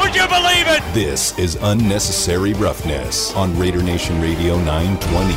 [0.00, 0.82] Would you believe it?
[0.94, 5.34] This is Unnecessary Roughness on Raider Nation Radio 920.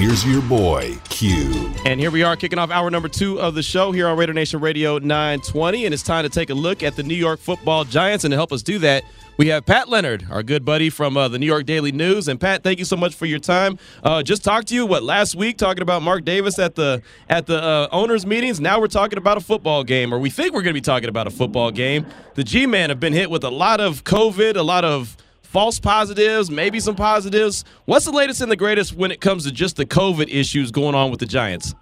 [0.00, 1.72] Here's your boy, Q.
[1.84, 4.32] And here we are kicking off hour number two of the show here on Raider
[4.32, 5.86] Nation Radio 920.
[5.86, 8.24] And it's time to take a look at the New York football giants.
[8.24, 9.02] And to help us do that,
[9.36, 12.28] we have Pat Leonard, our good buddy from uh, the New York Daily News.
[12.28, 13.78] And Pat, thank you so much for your time.
[14.02, 17.46] Uh, just talked to you what last week talking about Mark Davis at the at
[17.46, 18.60] the uh, owners meetings.
[18.60, 21.08] Now we're talking about a football game, or we think we're going to be talking
[21.08, 22.06] about a football game.
[22.34, 26.50] The G-Man have been hit with a lot of COVID, a lot of false positives,
[26.50, 27.64] maybe some positives.
[27.84, 30.94] What's the latest and the greatest when it comes to just the COVID issues going
[30.94, 31.74] on with the Giants?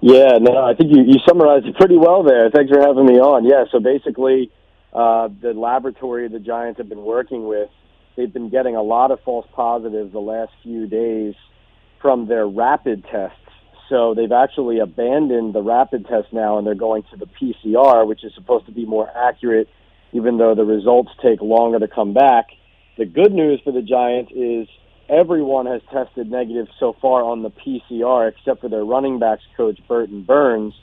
[0.00, 2.48] Yeah, no, I think you, you summarized it pretty well there.
[2.50, 3.44] Thanks for having me on.
[3.44, 4.50] Yeah, so basically,
[4.92, 7.70] uh, the laboratory the Giants have been working with,
[8.16, 11.34] they've been getting a lot of false positives the last few days
[12.00, 13.36] from their rapid tests.
[13.88, 18.24] So they've actually abandoned the rapid test now and they're going to the PCR, which
[18.24, 19.68] is supposed to be more accurate,
[20.12, 22.46] even though the results take longer to come back.
[22.98, 24.68] The good news for the Giants is
[25.08, 29.80] everyone has tested negative so far on the PCR except for their running backs coach,
[29.88, 30.74] Burton Burns.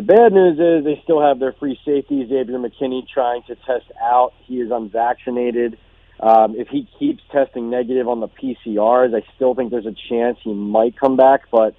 [0.00, 3.84] The bad news is they still have their free safety, Xavier McKinney, trying to test
[4.02, 4.32] out.
[4.46, 5.76] He is unvaccinated.
[6.18, 10.38] Um, if he keeps testing negative on the PCRs, I still think there's a chance
[10.42, 11.74] he might come back, but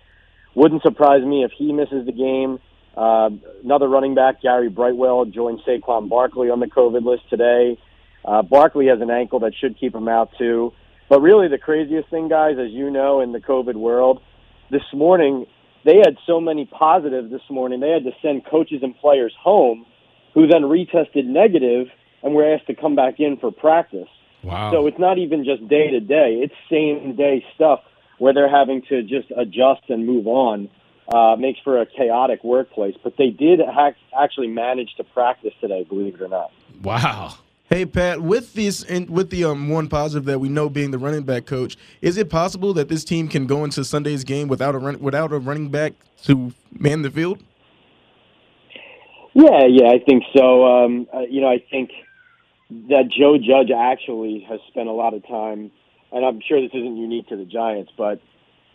[0.53, 2.59] wouldn't surprise me if he misses the game.
[2.95, 3.31] Uh,
[3.63, 7.79] another running back, Gary Brightwell, joined Saquon Barkley on the COVID list today.
[8.23, 10.73] Uh, Barkley has an ankle that should keep him out too.
[11.09, 14.21] But really, the craziest thing, guys, as you know, in the COVID world,
[14.69, 15.47] this morning
[15.83, 17.79] they had so many positives this morning.
[17.79, 19.85] They had to send coaches and players home,
[20.33, 21.87] who then retested negative
[22.23, 24.07] and were asked to come back in for practice.
[24.43, 24.71] Wow.
[24.71, 27.81] So it's not even just day to day; it's same day stuff
[28.17, 30.69] where they're having to just adjust and move on.
[31.11, 35.83] Uh, makes for a chaotic workplace, but they did ha- actually manage to practice today,
[35.83, 36.53] believe it or not.
[36.83, 37.33] Wow.
[37.73, 40.97] Hey Pat, with this and with the um, one positive that we know being the
[40.97, 44.75] running back coach, is it possible that this team can go into Sunday's game without
[44.75, 45.93] a run, without a running back
[46.23, 47.41] to man the field?
[49.33, 50.65] Yeah, yeah, I think so.
[50.65, 51.91] Um, uh, you know, I think
[52.89, 55.71] that Joe Judge actually has spent a lot of time,
[56.11, 58.19] and I'm sure this isn't unique to the Giants, but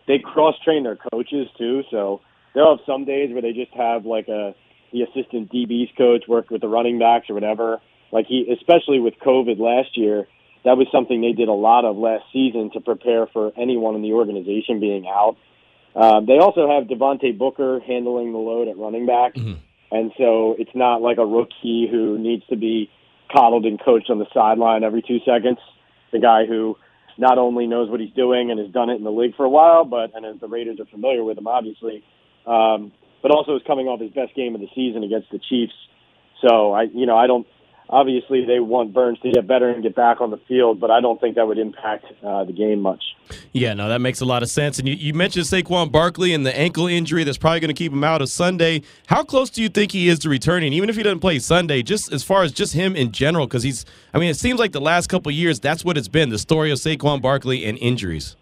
[0.09, 1.83] they cross train their coaches too.
[1.91, 2.23] So
[2.55, 4.55] they'll have some days where they just have like a
[4.95, 7.83] the assistant DB's coach work with the running backs or whatever.
[8.13, 10.27] Like he, especially with COVID last year,
[10.65, 14.03] that was something they did a lot of last season to prepare for anyone in
[14.03, 15.37] the organization being out.
[15.95, 19.35] Um, they also have Devontae Booker handling the load at running back.
[19.35, 19.57] Mhm.
[19.91, 22.91] And so it's not like a rookie who needs to be
[23.33, 25.59] coddled and coached on the sideline every two seconds.
[26.11, 26.77] The guy who
[27.19, 29.49] not only knows what he's doing and has done it in the league for a
[29.49, 32.03] while, but and as the Raiders are familiar with him, obviously,
[32.47, 32.93] um,
[33.23, 35.75] but also is coming off his best game of the season against the Chiefs.
[36.47, 37.47] So I, you know, I don't.
[37.89, 41.01] Obviously, they want Burns to get better and get back on the field, but I
[41.01, 43.03] don't think that would impact uh, the game much.
[43.53, 44.81] Yeah, no, that makes a lot of sense.
[44.81, 47.93] And you, you mentioned Saquon Barkley and the ankle injury that's probably going to keep
[47.93, 48.83] him out of Sunday.
[49.07, 51.83] How close do you think he is to returning, even if he doesn't play Sunday,
[51.83, 53.47] just as far as just him in general?
[53.47, 56.09] Because he's, I mean, it seems like the last couple of years, that's what it's
[56.09, 58.35] been the story of Saquon Barkley and injuries.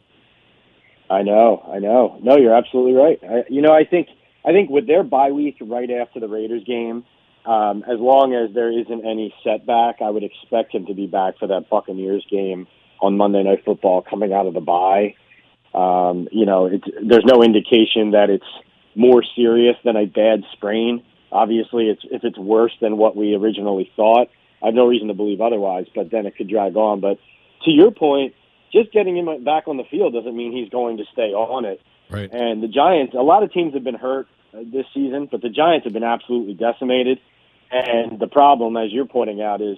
[1.10, 2.19] I know, I know.
[2.22, 3.21] No, you're absolutely right.
[3.22, 4.09] I, you know, I think
[4.44, 7.04] I think with their bye week right after the Raiders game,
[7.44, 11.38] um, as long as there isn't any setback, I would expect him to be back
[11.38, 12.66] for that Buccaneers game
[13.00, 15.15] on Monday Night Football coming out of the bye.
[15.75, 18.47] Um, you know, it's, there's no indication that it's
[18.94, 21.03] more serious than a bad sprain.
[21.31, 24.28] Obviously, it's if it's worse than what we originally thought,
[24.62, 25.87] I have no reason to believe otherwise.
[25.94, 27.00] But then it could drag on.
[27.00, 27.19] But
[27.65, 28.34] to your point,
[28.72, 31.80] just getting him back on the field doesn't mean he's going to stay on it.
[32.09, 32.30] Right.
[32.33, 35.48] And the Giants, a lot of teams have been hurt uh, this season, but the
[35.48, 37.19] Giants have been absolutely decimated.
[37.74, 39.76] And the problem, as you're pointing out, is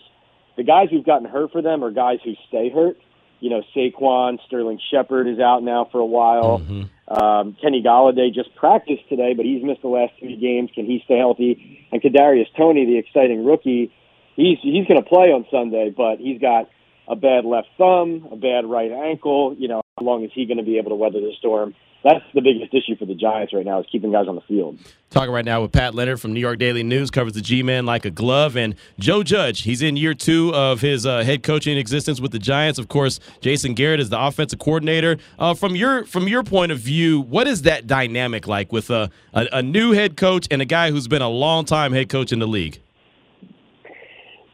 [0.57, 2.99] the guys who've gotten hurt for them are guys who stay hurt.
[3.41, 6.61] You know, Saquon, Sterling Shepard is out now for a while.
[7.09, 10.71] Um, Kenny Golladay just practiced today, but he's missed the last three games.
[10.75, 11.87] Can he stay healthy?
[11.93, 13.93] And Kadarius Toney, the exciting rookie,
[14.35, 16.69] he's he's going to play on Sunday, but he's got
[17.09, 19.55] a bad left thumb, a bad right ankle.
[19.59, 21.75] You know, how long is he going to be able to weather the storm?
[22.07, 24.79] That's the biggest issue for the Giants right now is keeping guys on the field.
[25.11, 28.05] Talking right now with Pat Leonard from New York Daily News, covers the G-Man like
[28.05, 29.63] a glove, and Joe Judge.
[29.63, 32.79] He's in year two of his uh, head coaching existence with the Giants.
[32.79, 35.17] Of course, Jason Garrett is the offensive coordinator.
[35.37, 39.11] Uh, from your from your point of view, what is that dynamic like with a,
[39.35, 42.31] a, a new head coach and a guy who's been a long time head coach
[42.31, 42.81] in the league?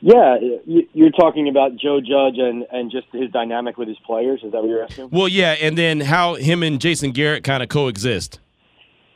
[0.05, 4.41] Yeah, you're talking about Joe Judge and, and just his dynamic with his players.
[4.43, 5.11] Is that what you're asking?
[5.11, 8.41] Well, yeah, and then how him and Jason Garrett kind of coexist.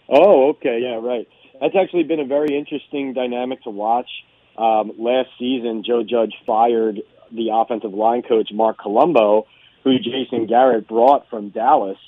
[0.09, 1.27] Oh, okay, yeah, right.
[1.61, 4.09] That's actually been a very interesting dynamic to watch.
[4.57, 7.01] Um, last season, Joe Judge fired
[7.33, 9.49] the offensive line coach Marc Colombo,
[9.83, 11.99] who Jason Garrett brought from Dallas.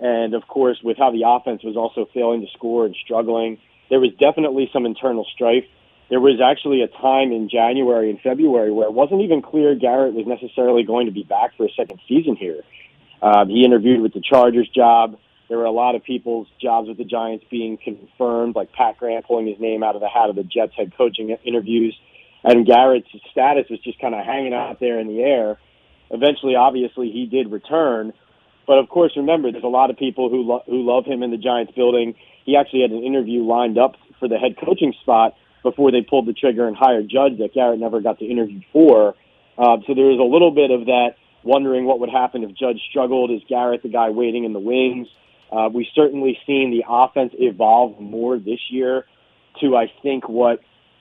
[0.00, 3.58] And of course, with how the offense was also failing to score and struggling,
[3.88, 5.64] there was definitely some internal strife
[6.10, 10.14] there was actually a time in January and February where it wasn't even clear Garrett
[10.14, 12.62] was necessarily going to be back for a second season here.
[13.20, 15.18] Um, he interviewed with the Chargers job.
[15.48, 19.22] There were a lot of people's jobs with the Giants being confirmed, like Pat Graham
[19.22, 21.98] pulling his name out of the hat of the Jets head coaching interviews.
[22.44, 25.58] And Garrett's status was just kind of hanging out there in the air.
[26.10, 28.12] Eventually, obviously, he did return.
[28.66, 31.30] But of course, remember, there's a lot of people who, lo- who love him in
[31.30, 32.14] the Giants building.
[32.44, 36.26] He actually had an interview lined up for the head coaching spot before they pulled
[36.26, 39.14] the trigger and hired Judge that Garrett never got to interview for.
[39.56, 42.80] Uh, so there was a little bit of that wondering what would happen if Judge
[42.90, 43.30] struggled.
[43.30, 45.08] Is Garrett the guy waiting in the wings?
[45.50, 49.06] Uh, we've certainly seen the offense evolve more this year
[49.60, 50.60] to, I think, what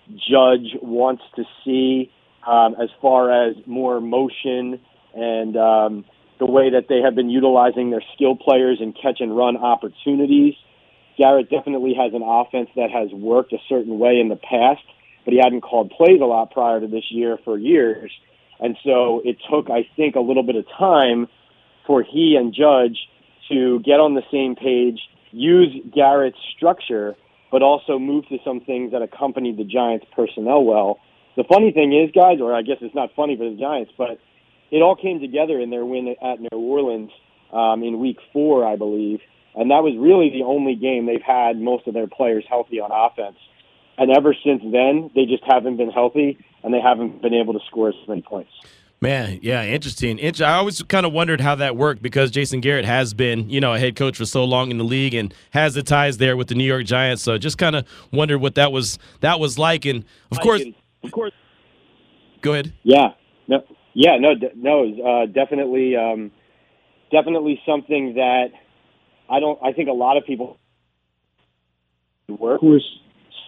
[0.10, 2.12] Judge wants to see
[2.46, 4.80] um, as far as more motion
[5.14, 6.06] and um,
[6.40, 10.54] the way that they have been utilizing their skill players and catch and run opportunities.
[11.18, 14.84] Garrett definitely has an offense that has worked a certain way in the past,
[15.26, 18.12] but he hadn't called plays a lot prior to this year for years.
[18.60, 21.28] And so it took, I think, a little bit of time
[21.86, 22.98] for he and Judge
[23.50, 25.00] to get on the same page,
[25.32, 27.16] use Garrett's structure,
[27.52, 31.00] but also move to some things that accompanied the Giants' personnel well.
[31.38, 34.20] The funny thing is, guys, or I guess it's not funny for the Giants, but
[34.72, 37.12] it all came together in their win at New Orleans
[37.54, 39.20] um, in Week Four, I believe,
[39.56, 42.92] and that was really the only game they've had most of their players healthy on
[42.92, 43.38] offense.
[43.98, 47.60] And ever since then, they just haven't been healthy, and they haven't been able to
[47.68, 48.52] score as many points.
[49.00, 50.20] Man, yeah, interesting.
[50.42, 53.74] I always kind of wondered how that worked because Jason Garrett has been, you know,
[53.76, 56.48] a head coach for so long in the league and has the ties there with
[56.48, 57.22] the New York Giants.
[57.22, 59.86] So just kind of wondered what that was that was like.
[59.86, 60.64] And of course,
[61.04, 61.32] of course,
[62.42, 62.74] go ahead.
[62.82, 63.10] Yeah,
[63.48, 66.32] no, yeah, no, no, uh, definitely, um,
[67.12, 68.48] definitely something that
[69.30, 69.60] I don't.
[69.64, 70.58] I think a lot of people
[72.28, 72.62] work.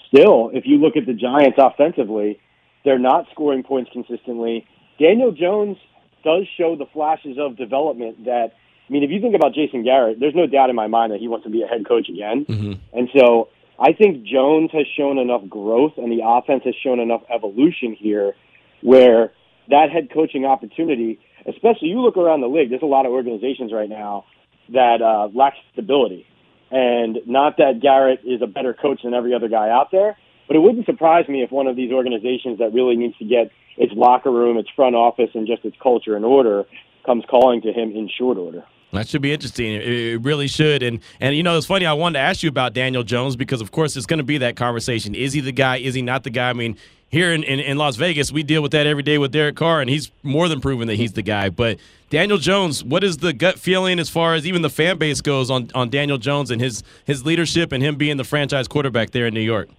[0.08, 2.40] Still, if you look at the Giants offensively,
[2.84, 4.66] they're not scoring points consistently.
[5.00, 5.78] Daniel Jones
[6.24, 8.54] does show the flashes of development that.
[8.88, 11.20] I mean, if you think about Jason Garrett, there's no doubt in my mind that
[11.20, 12.44] he wants to be a head coach again.
[12.46, 12.98] Mm-hmm.
[12.98, 13.50] And so
[13.80, 18.34] I think Jones has shown enough growth and the offense has shown enough evolution here
[18.81, 19.31] where
[19.70, 23.72] that head coaching opportunity, especially you look around the league, there's a lot of organizations
[23.72, 24.26] right now
[24.74, 26.25] that uh, lacks stability.
[26.71, 30.18] And not that Garrett is a better coach than every other guy out there,
[30.48, 33.51] but it wouldn't surprise me if one of these organizations that really needs to get
[33.77, 36.66] its locker room, its front office, and just its culture in order
[37.06, 38.63] comes calling to him in short order.
[38.92, 39.74] That should be interesting.
[39.74, 40.81] It really should.
[40.81, 41.86] And and you know, it's funny.
[41.86, 44.39] I wanted to ask you about Daniel Jones because, of course, it's going to be
[44.39, 45.13] that conversation.
[45.13, 45.77] Is he the guy?
[45.77, 46.50] Is he not the guy?
[46.50, 46.75] I mean,
[47.10, 49.82] here in, in, in, Las Vegas, we deal with that every day with Derek Carr,
[49.82, 51.50] and he's more than proven that he's the guy.
[51.50, 51.80] But
[52.10, 55.50] Daniel Jones, what is the gut feeling as far as even the fan base goes
[55.50, 59.26] on, on Daniel Jones and his his leadership and him being the franchise quarterback there
[59.26, 59.69] in New York?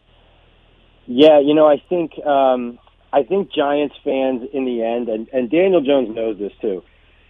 [1.07, 2.78] Yeah, you know, I think um,
[3.12, 6.83] I think Giants fans in the end, and, and Daniel Jones knows this too.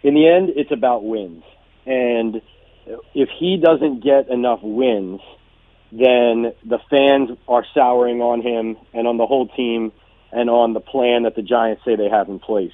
[0.03, 1.45] In the end, it's about wins,
[1.85, 2.41] and
[3.15, 5.21] if he doesn't get enough wins–
[5.93, 9.93] then the fans are souring on him and on the whole team
[10.33, 12.73] and on the plan that the Giants say they have in place.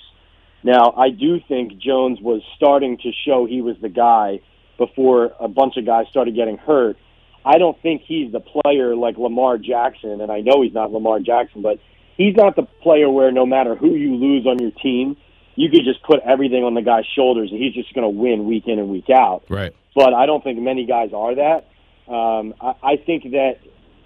[0.63, 4.41] Now, I do think Jones was starting to show he was the guy
[4.79, 6.97] before a bunch of guys started getting hurt.
[7.45, 11.21] I don't think he's the player like Lamar Jackson, and I know he's not Lamar
[11.21, 11.79] Jackson, but
[12.17, 15.17] he's not the player where no matter who you lose on your team,
[15.55, 18.47] you could just put everything on the guy's shoulders and he's just going to win
[18.47, 19.45] week in and week out.
[19.49, 19.75] Right.
[19.95, 21.69] But I don't think many guys are that.
[22.09, 23.59] Um, I, I think that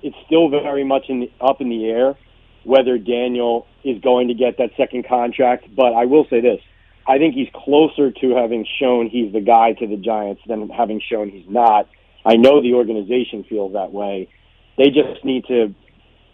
[0.02, 2.16] it's still very much in the, up in the air
[2.64, 5.64] whether Daniel is going to get that second contract.
[5.74, 6.60] But I will say this:
[7.06, 11.00] I think he's closer to having shown he's the guy to the Giants than having
[11.00, 11.88] shown he's not.
[12.24, 14.28] I know the organization feels that way.
[14.76, 15.74] They just need to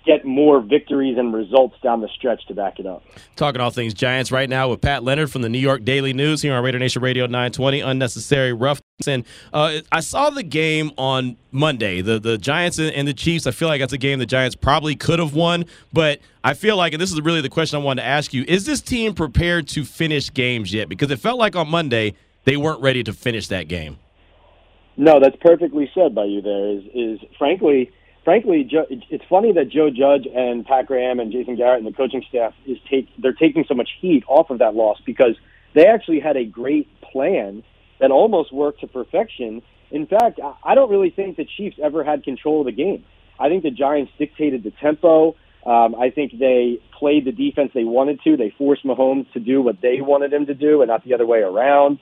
[0.06, 3.02] get more victories and results down the stretch to back it up.
[3.34, 6.40] Talking all things Giants right now with Pat Leonard from the New York Daily News
[6.40, 7.80] here on Raider Nation Radio 920.
[7.80, 8.82] Unnecessary roughness.
[9.06, 13.46] And uh, I saw the game on Monday, the the Giants and the Chiefs.
[13.46, 16.76] I feel like that's a game the Giants probably could have won, but I feel
[16.76, 19.12] like, and this is really the question I wanted to ask you: Is this team
[19.12, 20.88] prepared to finish games yet?
[20.88, 23.98] Because it felt like on Monday they weren't ready to finish that game.
[24.96, 26.40] No, that's perfectly said by you.
[26.40, 27.90] There is is frankly
[28.26, 32.24] frankly, it's funny that Joe Judge and Pat Graham and Jason Garrett and the coaching
[32.28, 35.36] staff is take they're taking so much heat off of that loss because
[35.76, 37.62] they actually had a great plan
[38.00, 39.62] that almost worked to perfection.
[39.92, 43.04] In fact, I don't really think the Chiefs ever had control of the game.
[43.38, 45.36] I think the Giants dictated the tempo.
[45.64, 48.36] Um, I think they played the defense they wanted to.
[48.36, 51.26] They forced Mahomes to do what they wanted him to do, and not the other
[51.26, 52.00] way around.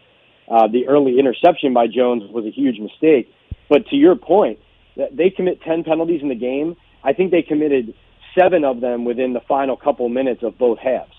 [0.50, 3.28] Uh, the early interception by Jones was a huge mistake.
[3.68, 4.58] But to your point,
[4.96, 6.76] they commit 10 penalties in the game.
[7.02, 7.94] I think they committed
[8.38, 11.12] seven of them within the final couple minutes of both halves.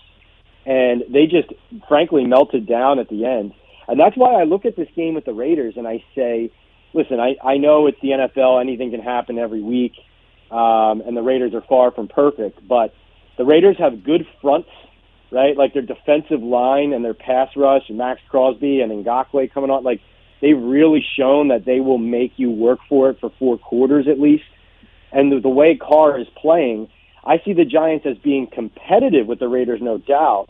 [0.64, 1.48] And they just,
[1.88, 3.52] frankly, melted down at the end.
[3.88, 6.50] And that's why I look at this game with the Raiders and I say,
[6.92, 9.92] listen, I, I know it's the NFL, anything can happen every week,
[10.50, 12.94] um, and the Raiders are far from perfect, but
[13.36, 14.70] the Raiders have good fronts,
[15.30, 15.56] right?
[15.56, 19.84] Like their defensive line and their pass rush, and Maxx Crosby and Ngakoue coming on.
[19.84, 20.00] Like
[20.40, 24.20] they've really shown that they will make you work for it for four quarters at
[24.20, 24.44] least.
[25.12, 26.88] And the, the way Carr is playing,
[27.24, 30.48] I see the Giants as being competitive with the Raiders, no doubt.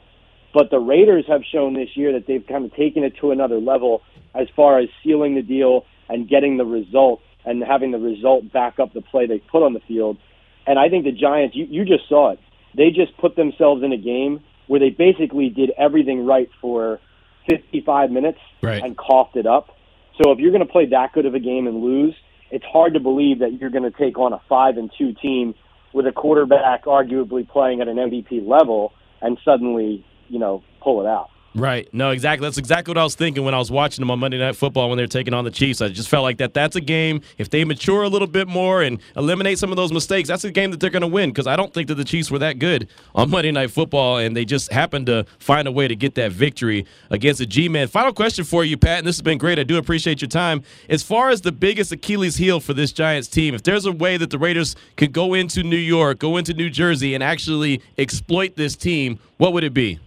[0.53, 3.59] But the Raiders have shown this year that they've kind of taken it to another
[3.59, 4.03] level
[4.35, 8.79] as far as sealing the deal and getting the result and having the result back
[8.79, 10.19] up the play they put on the field.
[10.67, 12.41] And I think the Giants, you, you just saw it.
[12.75, 17.01] They just put themselves in a game where they basically did everything right for
[17.49, 18.83] 55 minutes right.
[18.83, 19.76] and coughed it up.
[20.23, 22.15] So if you're going to play that good of a game and lose,
[22.51, 25.55] it's hard to believe that you're going to take on a five and two team
[25.93, 31.07] with a quarterback arguably playing at an MVP level and suddenly, you know, pull it
[31.07, 31.31] out.
[31.57, 31.89] Right.
[31.95, 32.47] No, exactly.
[32.47, 34.91] That's exactly what I was thinking when I was watching them on Monday Night Football
[34.91, 35.81] when they were taking on the Chiefs.
[35.81, 38.83] I just felt like that that's a game, if they mature a little bit more
[38.83, 41.47] and eliminate some of those mistakes, that's a game that they're going to win because
[41.47, 44.45] I don't think that the Chiefs were that good on Monday Night Football and they
[44.45, 47.89] just happened to find a way to get that victory against the G-Men.
[47.89, 49.59] Final question for you, Pat, and this has been great.
[49.59, 50.63] I do appreciate your time.
[50.91, 54.19] As far as the biggest Achilles heel for this Giants team, if there's a way
[54.19, 58.57] that the Raiders could go into New York, go into New Jersey, and actually exploit
[58.57, 59.99] this team, what would it be?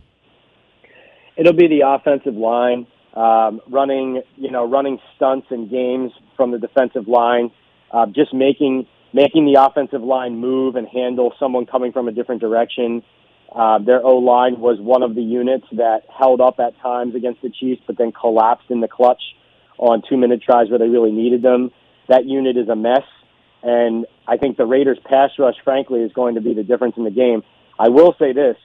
[1.40, 6.60] It'll be the offensive line um, running, you know, running stunts and games from the
[6.60, 7.52] defensive line,
[7.92, 12.42] uh, just making making the offensive line move and handle someone coming from a different
[12.42, 13.02] direction.
[13.56, 17.42] Uh, their O line was one of the units that held up at times against
[17.42, 19.22] the Chiefs, but then collapsed in the clutch
[19.80, 21.72] on two minute tries where they really needed them.
[22.10, 23.06] That unit is a mess,
[23.64, 27.06] and I think the Raiders' pass rush, frankly, is going to be the difference in
[27.06, 27.42] the game.
[27.80, 28.58] I will say this: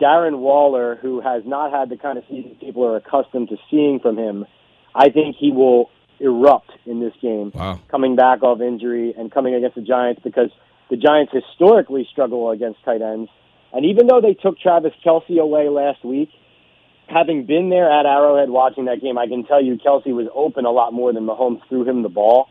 [0.00, 4.00] Darren Waller, who has not had the kind of season people are accustomed to seeing
[4.00, 4.46] from him,
[4.94, 7.52] I think he will erupt in this game.
[7.54, 7.80] Wow.
[7.88, 10.50] Coming back off injury and coming against the Giants because
[10.90, 13.30] the Giants historically struggle against tight ends.
[13.72, 16.30] And even though they took Travis Kelce away last week,
[17.08, 20.64] having been there at Arrowhead watching that game, I can tell you Kelce was open
[20.64, 22.48] a lot more than Mahomes threw him the ball.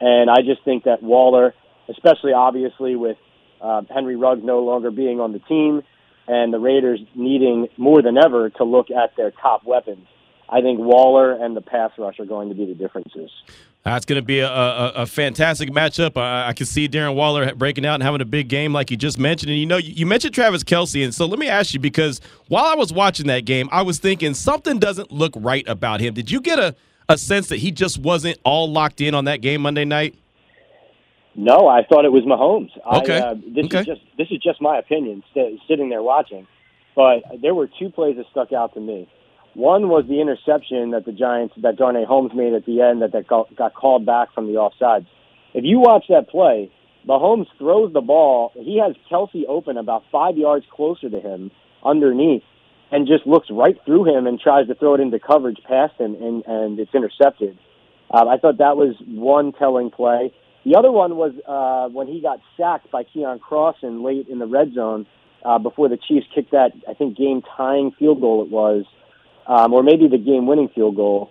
[0.00, 1.54] And I just think that Waller,
[1.88, 3.16] especially obviously with
[3.60, 5.82] uh, Henry Ruggs no longer being on the team,
[6.28, 10.06] and the Raiders needing more than ever to look at their top weapons.
[10.48, 13.30] I think Waller and the pass rush are going to be the differences.
[13.84, 16.20] That's going to be a, a, a fantastic matchup.
[16.20, 18.96] I, I, can see Darren Waller breaking out and having a big game, like you
[18.96, 19.50] just mentioned.
[19.50, 22.20] And you know, you, you mentioned Travis Kelce, and so let me ask you because
[22.48, 26.12] while I was watching that game, I was thinking something doesn't look right about him.
[26.12, 26.74] Did you get a,
[27.08, 30.14] a sense that he just wasn't all locked in on that game Monday night?
[31.34, 32.70] No, I thought it was Mahomes.
[33.02, 33.20] Okay.
[33.20, 33.80] I, uh, this okay.
[33.80, 36.46] is just this is just my opinion, st- sitting there watching.
[36.96, 39.08] But there were two plays that stuck out to me.
[39.54, 43.12] One was the interception that the Giants that Darnay Holmes made at the end that,
[43.12, 45.06] that got, got called back from the offsides.
[45.54, 46.70] If you watch that play,
[47.08, 48.52] Mahomes throws the ball.
[48.54, 51.50] He has Kelce open about five yards closer to him
[51.84, 52.42] underneath,
[52.92, 56.14] and just looks right through him and tries to throw it into coverage past him,
[56.14, 57.58] and, and it's intercepted.
[58.10, 60.32] Uh, I thought that was one telling play.
[60.64, 64.46] The other one was uh, when he got sacked by Keion Crossen late in the
[64.46, 65.06] red zone
[65.44, 68.84] uh, before the Chiefs kicked that, I think, game tying field goal it was,
[69.46, 71.30] um, or maybe the game winning field goal.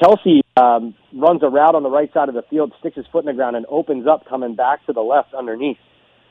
[0.00, 3.20] Kelce um, runs a route on the right side of the field, sticks his foot
[3.20, 5.78] in the ground, and opens up coming back to the left underneath.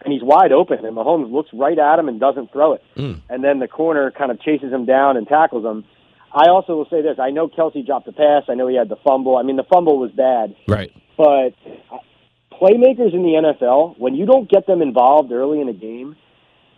[0.04, 2.84] And he's wide open, and Mahomes looks right at him and doesn't throw it.
[2.96, 3.22] Mm.
[3.30, 5.86] And then the corner kind of chases him down and tackles him.
[6.34, 8.44] I also will say this: I know Kelce dropped the pass.
[8.48, 9.38] I know he had the fumble.
[9.38, 10.92] I mean, the fumble was bad, Right.
[11.18, 11.54] but
[12.62, 16.15] playmakers in the NFL, when you don't get them involved early in a game,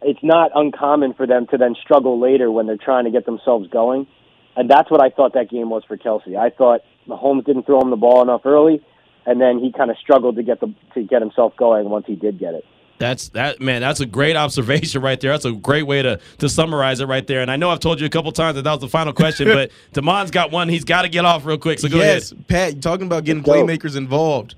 [0.01, 3.69] it's not uncommon for them to then struggle later when they're trying to get themselves
[3.69, 4.07] going.
[4.55, 6.37] And that's what I thought that game was for Kelce.
[6.37, 8.83] I thought Mahomes didn't throw him the ball enough early,
[9.25, 12.15] and then he kind of struggled to get the to get himself going once he
[12.15, 12.65] did get it.
[12.99, 13.81] That's that man.
[13.81, 15.31] That's a great observation right there.
[15.31, 17.41] That's a great way to to summarize it right there.
[17.41, 19.47] And I know I've told you a couple times that that was the final question,
[19.53, 20.69] but Damon's got one.
[20.69, 21.79] He's got to get off real quick.
[21.79, 22.47] So go yes, ahead.
[22.47, 23.65] Pat, talking about getting Let's go.
[23.65, 24.55] playmakers involved.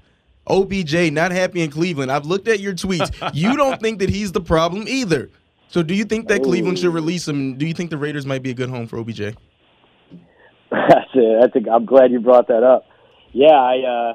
[0.47, 2.11] OBJ not happy in Cleveland.
[2.11, 3.11] I've looked at your tweets.
[3.33, 5.29] you don't think that he's the problem either.
[5.67, 7.57] So do you think that Cleveland should release him?
[7.57, 9.35] Do you think the Raiders might be a good home for OBJ?
[10.71, 12.85] That's a, that's a, I'm glad you brought that up.
[13.31, 14.13] Yeah, I uh,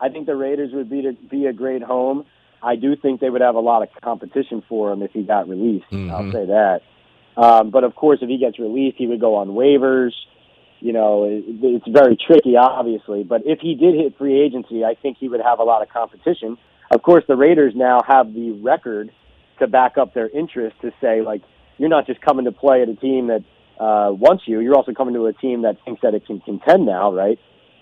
[0.00, 2.24] I think the Raiders would be to be a great home.
[2.62, 5.48] I do think they would have a lot of competition for him if he got
[5.48, 5.86] released.
[5.92, 6.80] I'll say that.
[7.36, 10.12] Um, but of course, if he gets released, he would go on waivers.
[10.82, 13.22] You know, it, it's very tricky, obviously.
[13.22, 15.88] But if he did hit free agency, I think he would have a lot of
[15.88, 16.58] competition.
[16.90, 19.10] Of course, the Raiders now have the record
[19.60, 21.42] to back up their interest to say, like,
[21.78, 23.44] you're not just coming to play at a team that
[23.78, 26.84] uh, wants you, you're also coming to a team that thinks that it can contend
[26.84, 27.38] now, right?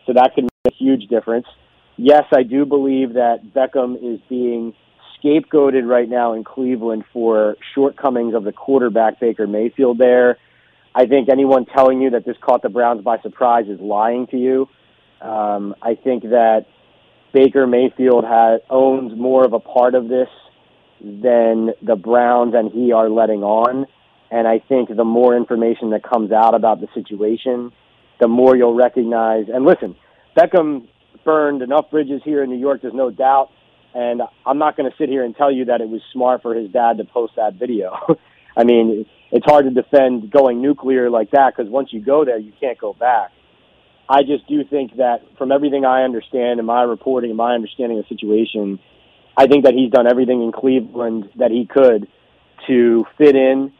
[0.06, 1.46] So that can make a huge difference.
[1.96, 4.74] Yes, I do believe that Beckham is being
[5.22, 10.38] scapegoated right now in Cleveland for shortcomings of the quarterback Baker Mayfield there.
[10.94, 14.36] I think anyone telling you that this caught the Browns by surprise is lying to
[14.36, 14.68] you.
[15.20, 16.66] Um, I think that
[17.32, 20.28] Baker Mayfield has owns more of a part of this
[21.00, 23.86] than the Browns and he are letting on.
[24.30, 27.72] And I think the more information that comes out about the situation,
[28.20, 29.46] the more you'll recognize.
[29.52, 29.96] And listen,
[30.36, 30.88] Beckham
[31.24, 32.82] burned enough bridges here in New York.
[32.82, 33.50] There's no doubt.
[33.92, 36.54] And I'm not going to sit here and tell you that it was smart for
[36.54, 37.96] his dad to post that video.
[38.56, 42.38] I mean, it's hard to defend going nuclear like that because once you go there,
[42.38, 43.30] you can't go back.
[44.08, 47.98] I just do think that from everything I understand and my reporting and my understanding
[47.98, 48.80] of the situation,
[49.36, 52.08] I think that he's done everything in Cleveland that he could
[52.66, 53.72] to fit in,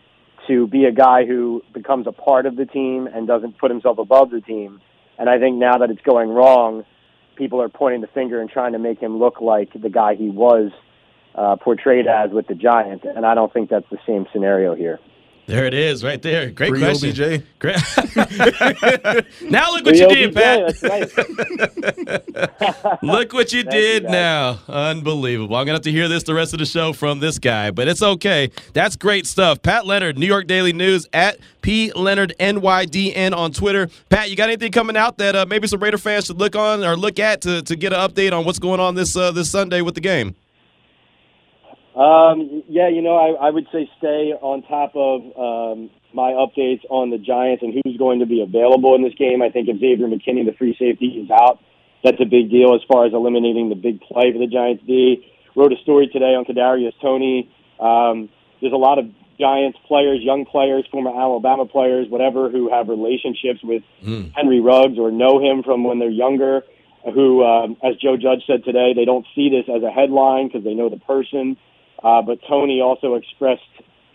[0.46, 3.98] to be a guy who becomes a part of the team and doesn't put himself
[3.98, 4.80] above the team.
[5.18, 6.84] And I think now that it's going wrong,
[7.36, 10.30] people are pointing the finger and trying to make him look like the guy he
[10.30, 10.70] was
[11.34, 13.04] uh, portrayed as with the Giants.
[13.04, 14.98] And I don't think that's the same scenario here.
[15.50, 16.48] There it is, right there.
[16.50, 17.10] Great Free question.
[17.10, 17.42] OBJ.
[17.58, 17.74] Great.
[19.50, 20.80] now look what you did, Pat.
[20.80, 21.10] That's right.
[23.02, 24.60] Look what you Thank did you, now.
[24.68, 25.56] Unbelievable.
[25.56, 27.72] I'm going to have to hear this the rest of the show from this guy,
[27.72, 28.52] but it's okay.
[28.74, 29.60] That's great stuff.
[29.60, 33.88] Pat Leonard, New York Daily News, at P Leonard NYDN on Twitter.
[34.08, 36.84] Pat, you got anything coming out that uh, maybe some Raider fans should look on
[36.84, 39.50] or look at to, to get an update on what's going on this uh, this
[39.50, 40.36] Sunday with the game?
[42.00, 46.80] Um, yeah, you know, I, I would say stay on top of um, my updates
[46.88, 49.42] on the Giants and who's going to be available in this game.
[49.42, 51.60] I think if Xavier McKinney, the free safety, is out,
[52.02, 55.28] that's a big deal as far as eliminating the big play for the Giants D.
[55.54, 57.52] Wrote a story today on Kadarius Toney.
[57.78, 58.30] Um,
[58.62, 59.04] there's a lot of
[59.38, 63.82] Giants players, young players, former Alabama players, whatever, who have relationships with
[64.34, 66.62] Henry Ruggs or know him from when they're younger.
[67.04, 70.64] Who, um, as Joe Judge said today, they don't see this as a headline because
[70.64, 71.56] they know the person.
[72.02, 73.62] Uh, but Toney also expressed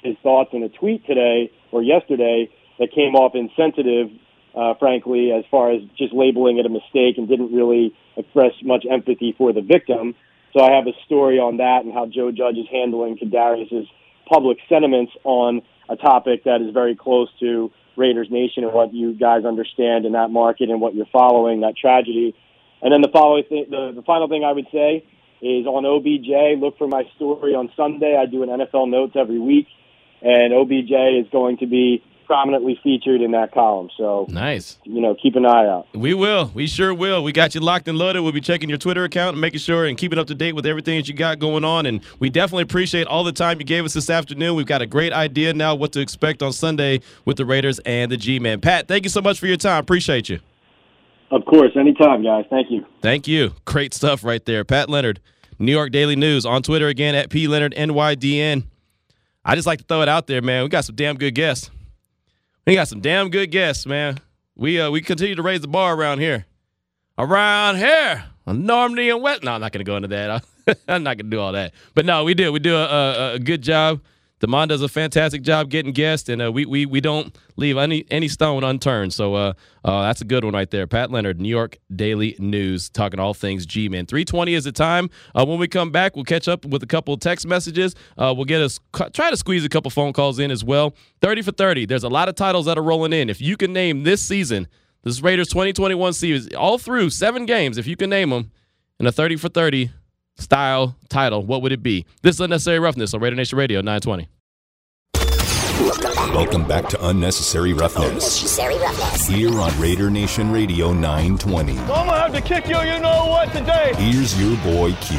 [0.04, 4.10] his thoughts in a tweet today or yesterday that came off insensitive,
[4.56, 8.86] uh, frankly, as far as just labeling it a mistake and didn't really express much
[8.90, 10.16] empathy for the victim.
[10.54, 13.88] So I have a story on that and how Joe Judge is handling Kadarius's
[14.32, 19.14] public sentiments on a topic that is very close to Raiders Nation and what you
[19.14, 22.36] guys understand in that market and what you're following that tragedy.
[22.82, 25.06] And then the following the, the final thing I would say
[25.46, 26.60] is on OBJ.
[26.60, 28.18] Look for my story on Sunday.
[28.18, 29.68] I do an NFL notes every week,
[30.22, 33.88] and OBJ is going to be prominently featured in that column.
[33.96, 34.80] So Nice.
[34.84, 35.86] you know, keep an eye out.
[35.94, 36.50] We will.
[36.56, 37.24] We sure will.
[37.24, 38.22] We got you locked and loaded.
[38.22, 40.66] We'll be checking your Twitter account and making sure and keeping up to date with
[40.66, 41.86] everything that you got going on.
[41.86, 44.56] And we definitely appreciate all the time you gave us this afternoon.
[44.56, 48.12] We've got a great idea now what to expect on Sunday with the Raiders and
[48.12, 48.60] the G Man.
[48.60, 49.82] Pat, thank you so much for your time.
[49.82, 50.40] Appreciate you.
[51.32, 52.46] Of course, anytime, guys.
[52.50, 52.86] Thank you.
[53.02, 53.54] Thank you.
[53.66, 54.64] Great stuff right there.
[54.64, 55.20] Pat Leonard,
[55.60, 58.66] New York Daily News on Twitter again at P Leonard NYDN.
[59.44, 60.64] I just like to throw it out there, man.
[60.64, 61.70] We got some damn good guests.
[62.66, 64.20] We got some damn good guests, man.
[64.56, 66.46] We uh we continue to raise the bar around here.
[67.18, 68.26] Around here.
[68.48, 69.44] Normandy and West.
[69.44, 70.44] No, I'm not gonna go into that.
[70.88, 71.74] I'm not gonna do all that.
[71.94, 72.52] But no, we do.
[72.52, 74.02] We do a, a, a good job.
[74.42, 78.06] Demond does a fantastic job getting guests, and uh, we, we we don't leave any
[78.12, 79.14] any stone unturned.
[79.14, 80.88] So uh, uh, that's a good one right there.
[80.88, 84.06] Pat Leonard, New York Daily News, talking all things G-Man.
[84.06, 85.10] 320 is the time.
[85.34, 87.96] Uh, when we come back, we'll catch up with a couple of text messages.
[88.18, 88.80] Uh, we'll get us
[89.14, 90.96] try to squeeze a couple phone calls in as well.
[91.22, 91.86] 30 for 30.
[91.86, 93.30] There's a lot of titles that are rolling in.
[93.30, 94.68] If you can name this season,
[95.04, 98.52] this Raiders 2021 season, all through seven games, if you can name them,
[99.00, 99.92] in a 30 for 30
[100.38, 102.06] style title, what would it be?
[102.22, 104.28] This is Unnecessary Roughness on Raider Nation Radio 920.
[106.34, 108.08] Welcome back to Unnecessary Roughness.
[108.08, 109.28] Unnecessary roughness.
[109.28, 111.78] Here on Raider Nation Radio 920.
[111.78, 113.94] I'm gonna have to kick you, you know what, today.
[113.98, 115.18] Here's your boy Q.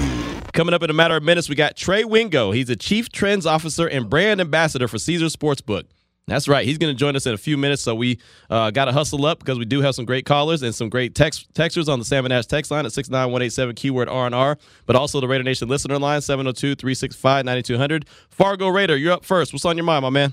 [0.52, 2.50] Coming up in a matter of minutes, we got Trey Wingo.
[2.50, 5.85] He's a chief trends officer and brand ambassador for Caesar Sportsbook.
[6.29, 6.67] That's right.
[6.67, 7.83] He's going to join us in a few minutes.
[7.83, 8.19] So we
[8.51, 11.15] uh, got to hustle up because we do have some great callers and some great
[11.15, 15.29] text texters on the Salmon Ash text line at 69187 keyword R&R, but also the
[15.29, 18.09] Raider Nation listener line 702-365-9200.
[18.29, 19.53] Fargo Raider, you're up first.
[19.53, 20.33] What's on your mind, my man?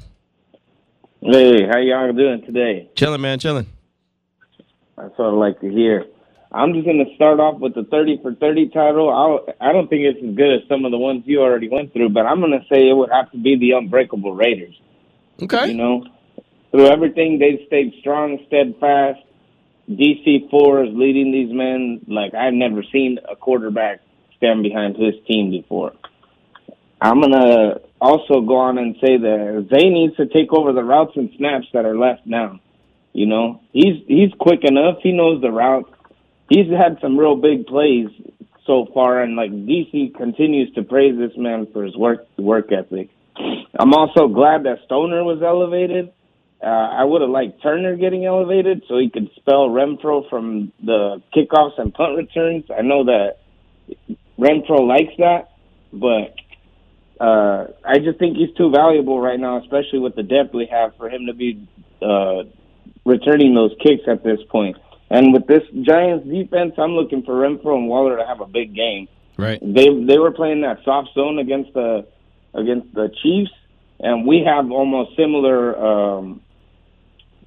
[1.21, 2.89] Hey, how y'all doing today?
[2.95, 3.67] Chilling, man, chilling.
[4.97, 6.07] That's what I like to hear.
[6.51, 9.11] I'm just going to start off with the 30 for 30 title.
[9.13, 11.93] I'll, I don't think it's as good as some of the ones you already went
[11.93, 14.73] through, but I'm going to say it would have to be the Unbreakable Raiders.
[15.41, 15.67] Okay.
[15.67, 16.05] You know,
[16.71, 19.19] through everything, they've stayed strong, steadfast.
[19.89, 23.99] DC four is leading these men like I've never seen a quarterback
[24.37, 25.93] stand behind his team before.
[27.01, 31.11] I'm gonna also go on and say that Zay needs to take over the routes
[31.15, 32.59] and snaps that are left now.
[33.11, 34.97] You know, he's he's quick enough.
[35.03, 35.91] He knows the route.
[36.49, 38.07] He's had some real big plays
[38.65, 43.09] so far, and like DC continues to praise this man for his work work ethic.
[43.79, 46.11] I'm also glad that Stoner was elevated.
[46.61, 51.21] Uh, I would have liked Turner getting elevated so he could spell Renfrow from the
[51.35, 52.65] kickoffs and punt returns.
[52.69, 53.39] I know that
[54.39, 55.51] Renfrow likes that,
[55.91, 56.35] but
[57.23, 60.95] uh, I just think he's too valuable right now, especially with the depth we have
[60.95, 61.67] for him to be
[62.01, 62.43] uh,
[63.05, 64.77] returning those kicks at this point.
[65.09, 68.73] And with this Giants defense, I'm looking for Renfrow and Waller to have a big
[68.73, 69.07] game.
[69.37, 69.59] Right.
[69.61, 72.07] They they were playing that soft zone against the
[72.53, 73.51] against the Chiefs,
[73.99, 76.41] and we have almost similar um,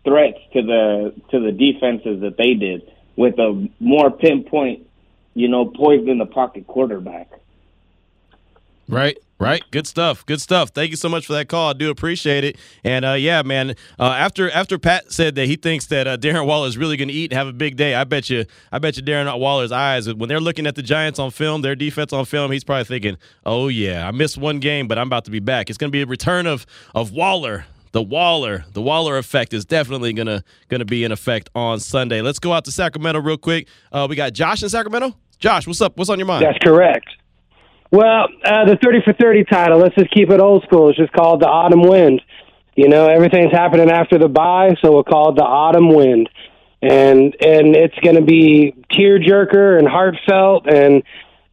[0.05, 4.87] threats to the to the defenses that they did with a more pinpoint,
[5.35, 7.31] you know, poised in the pocket quarterback.
[8.89, 9.63] Right, right.
[9.71, 10.25] Good stuff.
[10.27, 10.71] Good stuff.
[10.71, 11.71] Thank you so much for that call.
[11.71, 12.57] I do appreciate it.
[12.85, 13.75] And uh, yeah, man.
[13.99, 17.09] Uh, after after Pat said that he thinks that uh, Darren Waller is really going
[17.09, 19.73] to eat and have a big day, I bet you, I bet you, Darren Waller's
[19.73, 22.85] eyes when they're looking at the Giants on film, their defense on film, he's probably
[22.85, 25.69] thinking, "Oh yeah, I missed one game, but I'm about to be back.
[25.71, 29.65] It's going to be a return of of Waller." The Waller, the Waller effect is
[29.65, 32.21] definitely gonna gonna be in effect on Sunday.
[32.21, 33.69] Let's go out to Sacramento real quick.
[33.91, 35.17] Uh, we got Josh in Sacramento.
[35.39, 35.97] Josh, what's up?
[35.97, 36.45] What's on your mind?
[36.45, 37.07] That's correct.
[37.91, 40.89] Well, uh, the 30 for 30 title, let's just keep it old school.
[40.89, 42.21] It's just called the Autumn Wind.
[42.75, 46.29] You know, everything's happening after the bye, so we'll call it the Autumn Wind.
[46.83, 51.03] And and it's going to be tearjerker and heartfelt, and,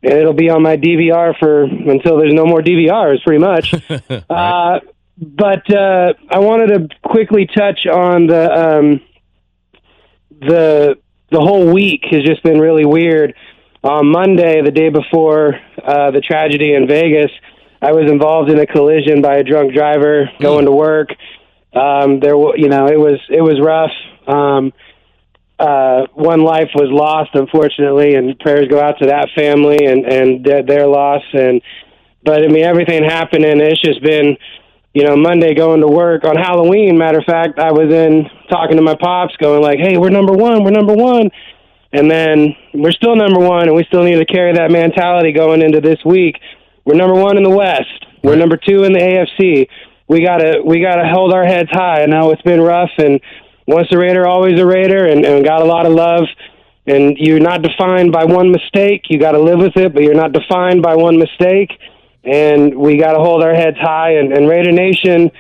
[0.04, 3.74] and it'll be on my DVR for until there's no more DVRs, pretty much.
[4.30, 4.80] uh,
[5.18, 9.02] but uh, I wanted to quickly touch on the um,
[10.42, 10.98] the
[11.32, 13.34] the whole week has just been really weird
[13.84, 17.32] on Monday, the day before uh, the tragedy in Vegas,
[17.82, 21.10] I was involved in a collision by a drunk driver going to work.
[21.74, 23.92] Um, there, you know, it was it was rough.
[24.26, 24.72] Um,
[25.60, 30.46] uh, one life was lost, unfortunately, and prayers go out to that family and and
[30.46, 31.24] their, their loss.
[31.34, 31.62] And
[32.24, 34.38] but I mean, everything happened, and it's just been,
[34.94, 36.98] you know, Monday going to work on Halloween.
[36.98, 40.34] Matter of fact, I was in talking to my pops, going like, "Hey, we're number
[40.34, 40.64] one.
[40.64, 41.32] We're number one."
[41.94, 45.62] And then we're still number one, and we still need to carry that mentality going
[45.62, 46.38] into this week.
[46.86, 48.06] We're number one in the West.
[48.24, 49.68] We're number two in the AFC.
[50.08, 52.02] We gotta we gotta hold our heads high.
[52.02, 53.22] I know it's been rough, and
[53.68, 56.24] once a Raider, always a Raider, and, and got a lot of love.
[56.86, 59.04] And you're not defined by one mistake.
[59.10, 61.72] You got to live with it, but you're not defined by one mistake.
[62.26, 64.16] And we got to hold our heads high.
[64.16, 65.32] And, and Raider Nation,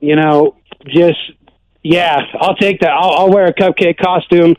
[0.00, 1.18] you know, just
[1.82, 2.92] yeah, I'll take that.
[2.92, 4.56] I'll, I'll wear a cupcake costume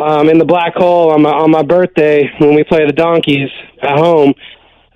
[0.00, 3.50] um, in the black hole on my on my birthday when we play the donkeys
[3.82, 4.34] at home.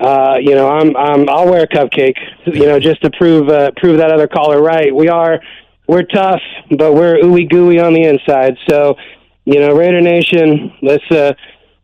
[0.01, 2.17] Uh, you know, I'm I'm I'll wear a cupcake.
[2.47, 4.95] You know, just to prove uh, prove that other caller right.
[4.95, 5.40] We are
[5.87, 6.40] we're tough,
[6.71, 8.57] but we're ooey gooey on the inside.
[8.69, 8.97] So,
[9.45, 11.35] you know, Raider Nation, let's uh,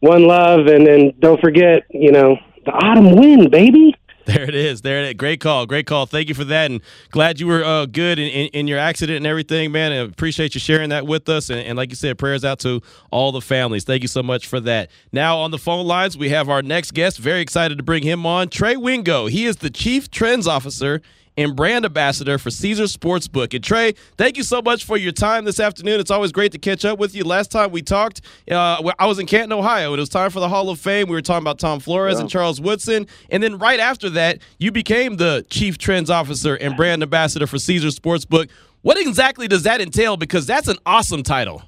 [0.01, 3.95] one love, and then don't forget, you know, the autumn wind, baby.
[4.31, 4.83] There it is.
[4.83, 5.15] There it is.
[5.15, 5.67] Great call.
[5.67, 6.07] Great call.
[6.07, 6.71] Thank you for that.
[6.71, 9.91] And glad you were uh, good in, in, in your accident and everything, man.
[9.91, 11.51] And appreciate you sharing that with us.
[11.51, 13.83] And, and like you said, prayers out to all the families.
[13.83, 14.89] Thank you so much for that.
[15.11, 17.19] Now, on the phone lines, we have our next guest.
[17.19, 18.51] Very excited to bring him on.
[18.51, 19.27] Trey Wingo.
[19.27, 21.03] He is the Chief Trends Officer
[21.37, 23.55] and brand ambassador for Caesar Sportsbook.
[23.55, 26.01] And Trey, thank you so much for your time this afternoon.
[26.01, 27.25] It's always great to catch up with you.
[27.25, 29.95] Last time we talked, uh, I was in Canton, Ohio.
[29.95, 31.09] It was time for the Hall of Fame.
[31.09, 33.07] We were talking about Tom Flores and Charles Woodson.
[33.31, 37.59] And then right after that, you became the Chief Trends Officer and brand ambassador for
[37.59, 38.51] Caesar Sportsbook.
[38.83, 40.17] What exactly does that entail?
[40.17, 41.63] Because that's an awesome title.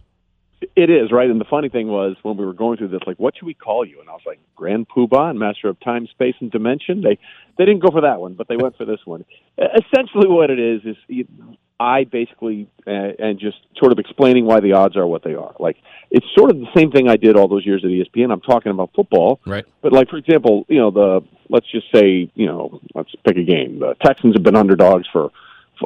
[0.77, 3.19] It is right, and the funny thing was when we were going through this, like,
[3.19, 4.01] what should we call you?
[4.01, 7.03] And I was like, Grand Poobah and Master of Time, Space, and Dimension.
[7.03, 7.19] They
[7.59, 9.25] they didn't go for that one, but they went for this one.
[9.59, 11.27] Essentially, what it is is
[11.83, 15.55] I basically uh, and just sort of explaining why the odds are what they are.
[15.59, 15.77] Like
[16.11, 18.33] it's sort of the same thing I did all those years at ESPN.
[18.33, 19.65] I'm talking about football, right?
[19.83, 23.43] But like for example, you know the let's just say you know let's pick a
[23.43, 23.81] game.
[23.81, 25.31] The Texans have been underdogs for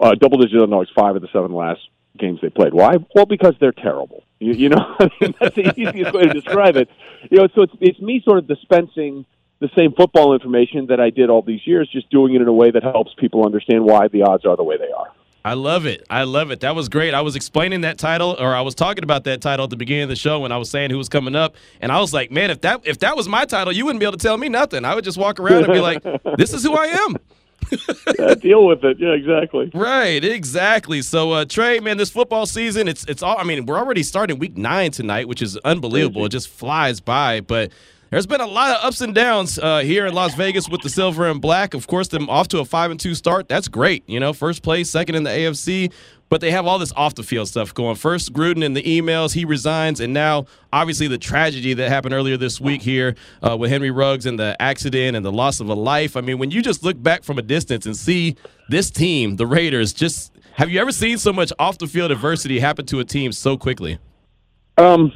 [0.03, 1.81] uh, double digit underdogs five of the seven last
[2.19, 2.75] games they played.
[2.75, 2.97] Why?
[3.15, 4.25] Well, because they're terrible.
[4.39, 6.89] You, you know, I mean, that's the easiest way to describe it.
[7.31, 9.25] You know, so it's it's me sort of dispensing
[9.59, 12.53] the same football information that I did all these years, just doing it in a
[12.53, 15.13] way that helps people understand why the odds are the way they are.
[15.47, 16.05] I love it.
[16.11, 16.61] I love it.
[16.61, 17.15] That was great.
[17.15, 20.03] I was explaining that title, or I was talking about that title at the beginning
[20.03, 22.33] of the show when I was saying who was coming up, and I was like,
[22.33, 24.49] man, if that if that was my title, you wouldn't be able to tell me
[24.49, 24.85] nothing.
[24.85, 26.03] I would just walk around and be like,
[26.37, 27.17] this is who I am.
[28.19, 28.99] yeah, deal with it.
[28.99, 29.71] Yeah, exactly.
[29.75, 31.03] Right, exactly.
[31.03, 33.39] So, uh, Trey, man, this football season, it's it's all.
[33.39, 36.25] I mean, we're already starting week nine tonight, which is unbelievable.
[36.27, 37.41] It just flies by.
[37.41, 37.73] But
[38.11, 40.89] there's been a lot of ups and downs uh, here in Las Vegas with the
[40.89, 41.75] silver and black.
[41.75, 43.49] Of course, them off to a five and two start.
[43.49, 44.09] That's great.
[44.09, 45.93] You know, first place, second in the AFC.
[46.29, 47.95] But they have all this off the field stuff going.
[47.95, 52.37] First, Gruden in the emails, he resigns, and now obviously the tragedy that happened earlier
[52.37, 55.75] this week here uh, with Henry Ruggs and the accident and the loss of a
[55.75, 56.17] life.
[56.17, 58.35] I mean, when you just look back from a distance and see
[58.69, 62.59] this team, the Raiders, just have you ever seen so much off the field adversity
[62.59, 63.99] happen to a team so quickly?
[64.79, 65.13] Um,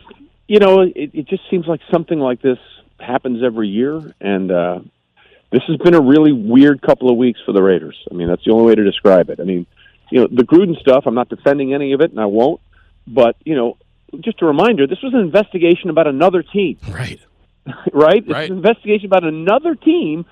[0.46, 2.58] you know, it, it just seems like something like this
[3.00, 4.80] happens every year, and uh,
[5.50, 7.96] this has been a really weird couple of weeks for the Raiders.
[8.10, 9.40] I mean, that's the only way to describe it.
[9.40, 9.66] I mean
[10.10, 12.60] you know, the Gruden stuff, I'm not defending any of it, and I won't.
[13.06, 13.76] But, you know,
[14.20, 16.78] just a reminder, this was an investigation about another team.
[16.90, 17.20] Right.
[17.92, 18.24] right?
[18.26, 20.24] It's an investigation about another team,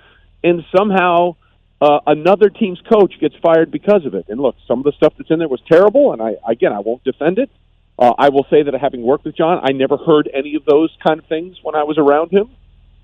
[0.42, 1.36] and somehow
[1.80, 4.26] uh, another team's coach gets fired because of it.
[4.28, 6.80] And look, some of the stuff that's in there was terrible, and I again, I
[6.80, 7.50] won't defend it.
[7.98, 10.96] Uh, I will say that having worked with Jon, I never heard any of those
[11.06, 12.48] kind of things when I was around him.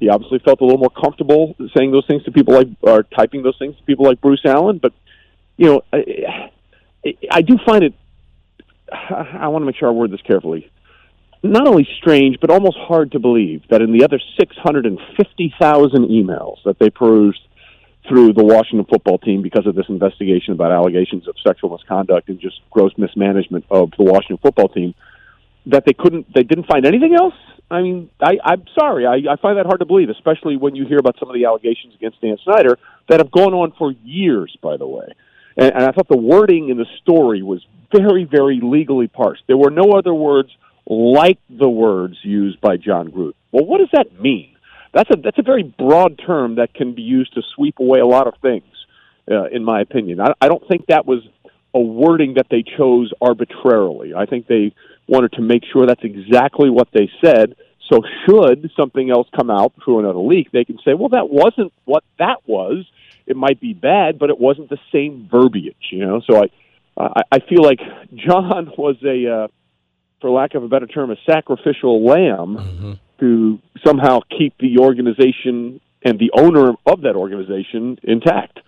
[0.01, 3.43] He obviously felt a little more comfortable saying those things to people like, or typing
[3.43, 4.79] those things to people like Bruce Allen.
[4.79, 4.93] But
[5.57, 5.83] you know,
[7.31, 7.95] I do find it.
[8.93, 10.71] I want to make sure I word this carefully.
[11.43, 16.79] Not only strange, but almost hard to believe that in the other 650,000 emails that
[16.79, 17.41] they perused
[18.09, 22.39] through the Washington football team because of this investigation about allegations of sexual misconduct and
[22.41, 24.95] just gross mismanagement of the Washington football team,
[25.67, 27.35] that they couldn't, they didn't find anything else.
[27.71, 30.87] I mean, I, I'm sorry, I, I find that hard to believe, especially when you
[30.87, 34.55] hear about some of the allegations against Dan Snyder that have gone on for years.
[34.63, 35.15] By the way,
[35.57, 37.65] and, and I thought the wording in the story was
[37.95, 39.43] very, very legally parsed.
[39.47, 40.51] There were no other words
[40.87, 43.35] like the words used by Jon Gruden.
[43.53, 44.51] Well, what does that mean?
[44.93, 48.07] That's a that's a very broad term that can be used to sweep away a
[48.07, 48.65] lot of things,
[49.31, 50.21] uh, in my opinion.
[50.21, 51.27] I, I don't think that was
[51.75, 54.15] a wording that they chose arbitrarily.
[54.15, 54.73] I think they
[55.09, 57.57] wanted to make sure that's exactly what they said.
[57.91, 61.73] So, should something else come out through another leak, they can say, "Well, that wasn't
[61.85, 62.87] what that was."
[63.27, 66.21] It might be bad, but it wasn't the same verbiage, you know.
[66.29, 66.47] So I,
[66.97, 67.81] I, I feel like
[68.15, 69.49] Jon was a, uh,
[70.21, 72.93] for lack of a better term, a sacrificial lamb mm-hmm.
[73.21, 78.61] to somehow keep the organization and the owner of that organization intact.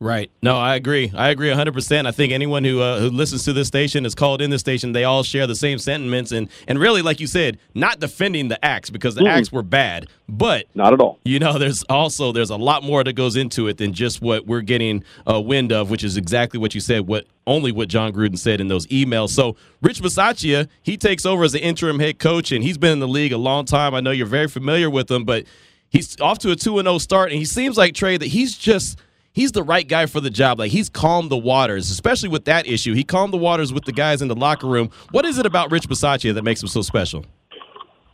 [0.00, 0.30] Right.
[0.42, 1.10] No, I agree.
[1.12, 2.06] I agree 100%.
[2.06, 4.92] I think anyone who uh, who listens to this station is called in this station.
[4.92, 8.64] They all share the same sentiments and and really like you said, not defending the
[8.64, 9.28] acts because the mm.
[9.28, 11.18] acts were bad, but not at all.
[11.24, 14.46] You know, there's also there's a lot more that goes into it than just what
[14.46, 18.12] we're getting a wind of, which is exactly what you said, what only what Jon
[18.12, 19.30] Gruden said in those emails.
[19.30, 23.00] So, Rich Bisaccia, he takes over as the interim head coach and he's been in
[23.00, 23.94] the league a long time.
[23.94, 25.44] I know you're very familiar with him, but
[25.88, 28.56] he's off to a 2 and 0 start and he seems like Trey that he's
[28.56, 28.98] just
[29.32, 30.58] he's the right guy for the job.
[30.58, 32.94] Like he's calmed the waters, especially with that issue.
[32.94, 34.90] He calmed the waters with the guys in the locker room.
[35.10, 37.24] What is it about Rich Bisaccia that makes him so special?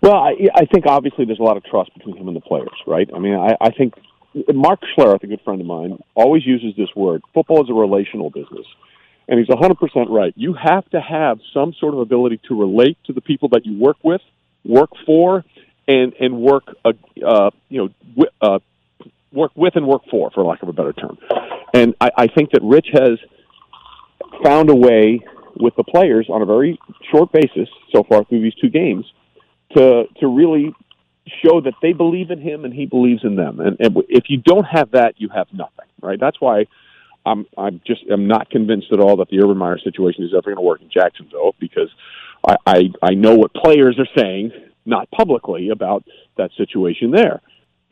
[0.03, 2.69] Well, I, I think obviously there's a lot of trust between him and the players,
[2.87, 3.09] right?
[3.15, 3.95] I mean, I, I think
[4.53, 7.23] Mark Schlereth, a good friend of mine, always uses this word.
[7.33, 8.67] Football is a relational business.
[9.27, 9.77] And he's 100%
[10.11, 10.35] right.
[10.37, 13.79] You have to have some sort of ability to relate to the people that you
[13.79, 14.21] work with,
[14.65, 15.45] work for,
[15.87, 16.93] and and work, uh,
[17.25, 18.59] uh, you know, uh,
[19.35, 21.19] work with and work for, for lack of a better term.
[21.75, 23.19] And I, I think that Rich has
[24.43, 25.21] found a way
[25.57, 26.79] with the players on a very
[27.11, 29.05] short basis so far through these two games
[29.77, 30.75] to to really
[31.45, 33.61] show that they believe in him and he believes in them.
[33.61, 36.19] And, and if you don't have that, you have nothing, right?
[36.21, 36.67] That's why
[37.25, 40.43] I'm I'm just I'm not convinced at all that the Urban Meyer situation is ever
[40.43, 41.89] going to work in Jacksonville because
[42.47, 44.53] I, I I know what players are saying,
[44.85, 46.05] not publicly, about
[46.37, 47.41] that situation there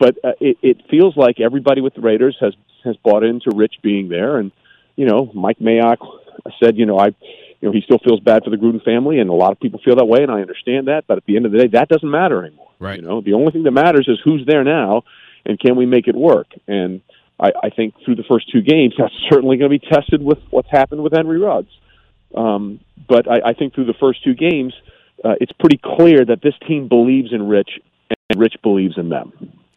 [0.03, 3.75] but uh, it, it feels like everybody with the Raiders has has bought into Rich
[3.81, 4.51] being there, and
[4.97, 5.97] you know, Mike Mayock
[6.61, 9.29] said, you know, I you know, he still feels bad for the Gruden family, and
[9.29, 11.05] a lot of people feel that way, and I understand that.
[11.07, 12.67] But at the end of the day, that doesn't matter anymore.
[12.79, 12.99] Right.
[12.99, 15.03] You know, the only thing that matters is who's there now,
[15.45, 16.47] and can we make it work?
[16.67, 16.99] And
[17.39, 20.39] I, I think through the first two games, that's certainly going to be tested with
[20.49, 21.71] what's happened with Henry Ruggs.
[22.35, 24.73] Um, but I, I think through the first two games,
[25.23, 27.79] uh, it's pretty clear that this team believes in Rich,
[28.29, 29.31] and Rich believes in them.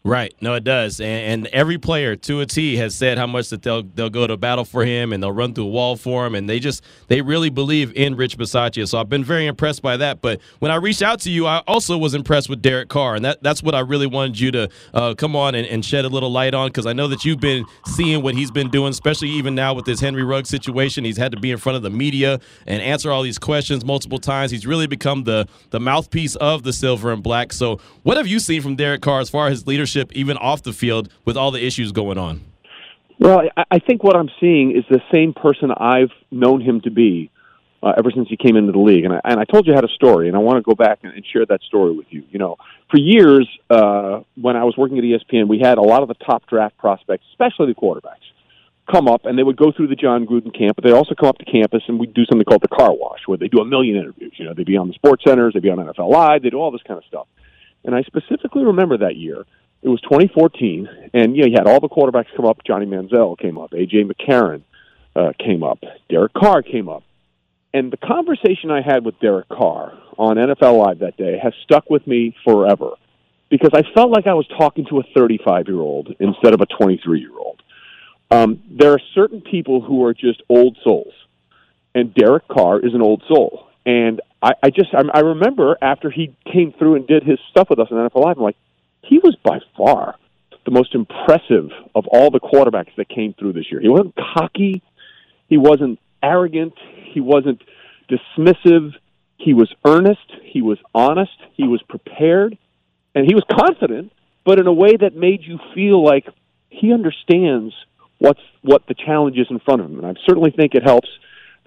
[0.07, 0.33] Right.
[0.40, 1.01] No, it does.
[1.01, 4.25] And, and, every player to a T has said how much that they'll they'll go
[4.25, 6.37] to battle for him and they'll run through a wall for him.
[6.37, 8.87] And they just they really believe in Rich Bisaccia.
[8.87, 10.23] So I've been very impressed by that.
[10.23, 13.25] But when I reached out to you, I also was impressed with Derek Carr, and
[13.25, 16.09] that that's what I really wanted you to uh, come on and, and, shed a
[16.09, 19.31] little light on because I know that you've been seeing what he's been doing, especially
[19.31, 21.05] even now with this Henry Ruggs situation.
[21.05, 24.19] He's had to be in front of the media and answer all these questions multiple
[24.19, 24.53] times.
[24.53, 27.53] He's really become the the mouthpiece of the silver and black.
[27.53, 30.62] So what have you seen from Derek Carr as far as his leadership, even off
[30.62, 32.42] the field with all the issues going on?
[33.18, 37.30] Well, I think what I'm seeing is the same person I've known him to be
[37.82, 39.04] uh, ever since he came into the league.
[39.04, 40.74] And I, and I told you I had a story, and I want to go
[40.74, 42.24] back and, share that story with you.
[42.30, 42.56] You know,
[42.90, 46.14] for years uh, when I was working at ESPN, we had a lot of the
[46.14, 48.26] top draft prospects, especially the quarterbacks,
[48.90, 51.30] come up, and they would go through the Jon Gruden camp, but they also come
[51.30, 53.64] up to campus and we'd do something called the car wash, where they do a
[53.64, 54.35] million interviews.
[54.37, 56.59] You know, they'd be on the Sports Centers, they'd be on NFL Live, they do
[56.59, 57.26] all this kind of stuff.
[57.85, 59.46] And I specifically remember that year
[59.87, 62.59] it was 2014, and you know you had all the quarterbacks come up.
[62.66, 64.62] Johnny Manziel came up, AJ McCarron
[65.14, 65.79] uh, came up,
[66.11, 67.05] Derek Carr came up,
[67.72, 71.88] and the conversation I had with Derek Carr on NFL Live that day has stuck
[71.88, 72.94] with me forever
[73.49, 76.66] because I felt like I was talking to a 35 year old instead of a
[76.66, 77.62] 23 year old.
[78.33, 81.14] Um, there are certain people who are just old souls,
[81.94, 83.68] and Derek Carr is an old soul.
[83.85, 87.70] And I, I just I, I remember after he came through and did his stuff
[87.70, 88.57] with us on NFL Live, I'm like,
[89.09, 90.16] he was by far
[90.64, 93.81] the most impressive of all the quarterbacks that came through this year.
[93.81, 94.83] He wasn't cocky,
[95.49, 96.75] he wasn't arrogant,
[97.12, 97.62] he wasn't
[98.11, 98.92] dismissive.
[99.38, 102.59] He was earnest, he was honest, he was prepared,
[103.14, 104.12] and he was confident,
[104.45, 106.27] but in a way that made you feel like
[106.69, 107.75] he understands
[108.19, 109.99] what's what the challenge is in front of him.
[109.99, 111.09] And I certainly think it helps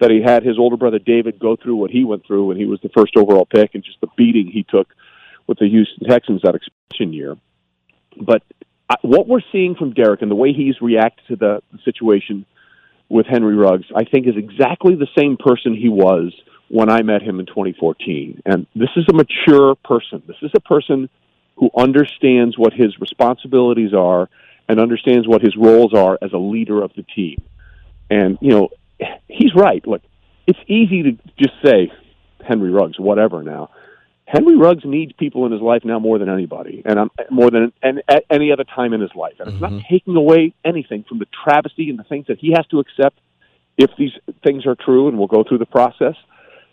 [0.00, 2.66] that he had his older brother David go through what he went through when he
[2.66, 4.88] was the first overall pick and just the beating he took
[5.50, 7.36] with the Houston Texans that expansion year.
[8.16, 8.42] But
[9.02, 12.46] what we're seeing from Derek and the way he's reacted to the situation
[13.08, 16.32] with Henry Ruggs, I think, is exactly the same person he was
[16.68, 18.42] when I met him in 2014.
[18.46, 20.22] And this is a mature person.
[20.28, 21.10] This is a person
[21.56, 24.30] who understands what his responsibilities are
[24.68, 27.42] and understands what his roles are as a leader of the team.
[28.08, 28.68] And, you know,
[29.26, 29.84] he's right.
[29.84, 30.02] Look,
[30.46, 31.90] it's easy to just say
[32.46, 33.70] Henry Ruggs, whatever now.
[34.30, 37.72] Henry Ruggs needs people in his life now more than anybody, and I'm, more than
[37.82, 39.34] and at any other time in his life.
[39.40, 39.78] And it's mm-hmm.
[39.78, 43.18] not taking away anything from the travesty and the things that he has to accept
[43.76, 44.12] if these
[44.44, 46.14] things are true, and we'll go through the process.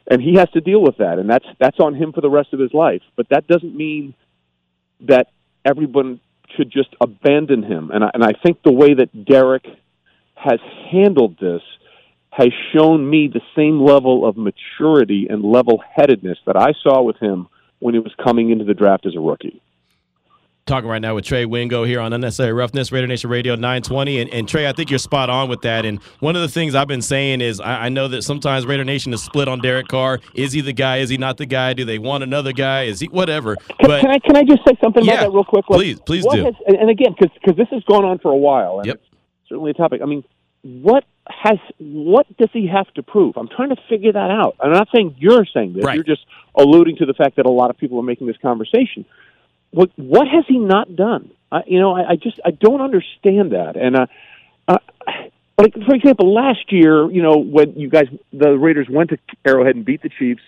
[0.10, 2.54] And he has to deal with that, and that's that's on him for the rest
[2.54, 3.02] of his life.
[3.16, 4.14] But that doesn't mean
[5.08, 5.32] that
[5.66, 6.20] everyone
[6.56, 7.90] should just abandon him.
[7.92, 9.66] And I, and I think the way that Derek
[10.36, 10.60] has
[10.92, 11.62] handled this
[12.38, 17.18] has shown me the same level of maturity and level headedness that I saw with
[17.18, 17.48] him
[17.80, 19.60] when he was coming into the draft as a rookie.
[20.68, 24.20] Talking right now with Trey Wingo here on Unnecessary Roughness, Raider Nation Radio 920.
[24.20, 25.84] And, and, Trey, I think you're spot on with that.
[25.86, 28.84] And one of the things I've been saying is I, I, know that sometimes Raider
[28.84, 30.20] Nation is split on Derek Carr.
[30.36, 30.98] Is he the guy?
[30.98, 31.74] Is he not the guy?
[31.74, 32.84] Do they want another guy?
[32.84, 33.56] Is he whatever?
[33.56, 35.70] Can, but, can I can I just say something yeah, about that real quick?
[35.70, 36.44] Like, please, please do.
[36.44, 38.98] Has, and again, because this has gone on for a while, and yep.
[38.98, 40.02] it's certainly a topic.
[40.04, 40.24] I mean,
[40.64, 43.38] what has what does he have to prove?
[43.38, 44.56] I'm trying to figure that out.
[44.60, 45.84] I'm not saying you're saying this.
[45.84, 45.96] Right.
[45.96, 49.06] You're just alluding to the fact that a lot of people are making this conversation.
[49.72, 51.32] What what has he not done?
[51.52, 53.76] I, you know, I, I just I don't understand that.
[53.76, 54.08] And uh,
[54.68, 54.78] uh,
[55.58, 59.76] like for example, last year, you know, when you guys the Raiders went to Arrowhead
[59.76, 60.44] and beat the Chiefs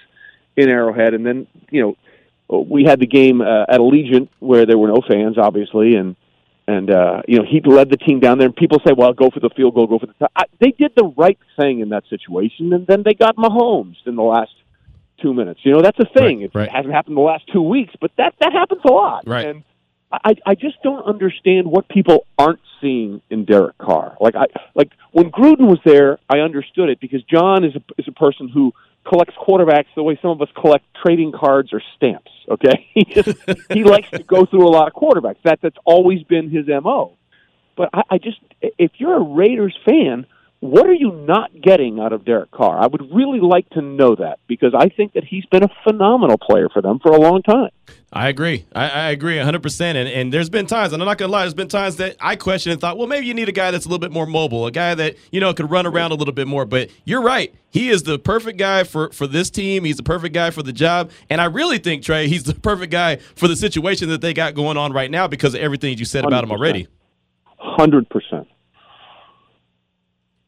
[0.56, 4.78] in Arrowhead, and then you know we had the game uh, at Allegiant where there
[4.78, 6.16] were no fans, obviously, and
[6.70, 8.48] and uh, you know he led the team down there.
[8.48, 10.26] And people say, "Well, go for the field goal, go for the." T-.
[10.36, 14.16] I, they did the right thing in that situation, and then they got Mahomes in
[14.16, 14.52] the last
[15.22, 15.62] two minutes.
[15.64, 16.40] You know that's a thing.
[16.40, 16.70] Right, it right.
[16.72, 19.24] hasn't happened the last two weeks, but that that happens a lot.
[19.26, 19.48] Right.
[19.48, 19.64] And
[20.12, 24.16] I I just don't understand what people aren't seeing in Derek Carr.
[24.22, 28.08] Like I like when Gruden was there, I understood it because Jon is a is
[28.08, 28.74] a person who
[29.08, 32.32] collects quarterbacks the way some of us collect trading cards or stamps.
[32.50, 33.38] Okay, he just
[33.72, 35.38] he likes to go through a lot of quarterbacks.
[35.44, 37.16] That that's always been his mo.
[37.76, 40.26] But I, I just, if you're a Raiders fan,
[40.62, 42.78] what are you not getting out of Derek Carr?
[42.78, 46.38] I would really like to know that because I think that he's been a phenomenal
[46.38, 47.70] player for them for a long time.
[48.12, 48.66] I agree.
[48.76, 49.82] I, I agree 100%.
[49.82, 52.18] And, and there's been times, and I'm not going to lie, there's been times that
[52.20, 54.26] I questioned and thought, well, maybe you need a guy that's a little bit more
[54.26, 56.66] mobile, a guy that, you know, could run around a little bit more.
[56.66, 57.54] But you're right.
[57.70, 59.86] He is the perfect guy for, for this team.
[59.86, 61.12] He's the perfect guy for the job.
[61.30, 64.56] And I really think, Trey, he's the perfect guy for the situation that they got
[64.56, 66.88] going on right now because of everything you said about him already.
[67.62, 68.46] 100%.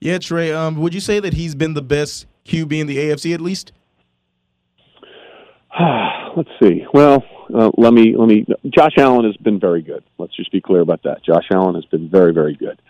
[0.02, 0.52] Yeah, Trey.
[0.52, 3.72] Um, would you say that he's been the best QB in the AFC at least?
[6.36, 6.86] Let's see.
[6.92, 7.24] Well,
[7.54, 8.46] uh, let me let me.
[8.70, 10.04] Josh Allen has been very good.
[10.18, 11.24] Let's just be clear about that.
[11.24, 12.82] Josh Allen has been very very good.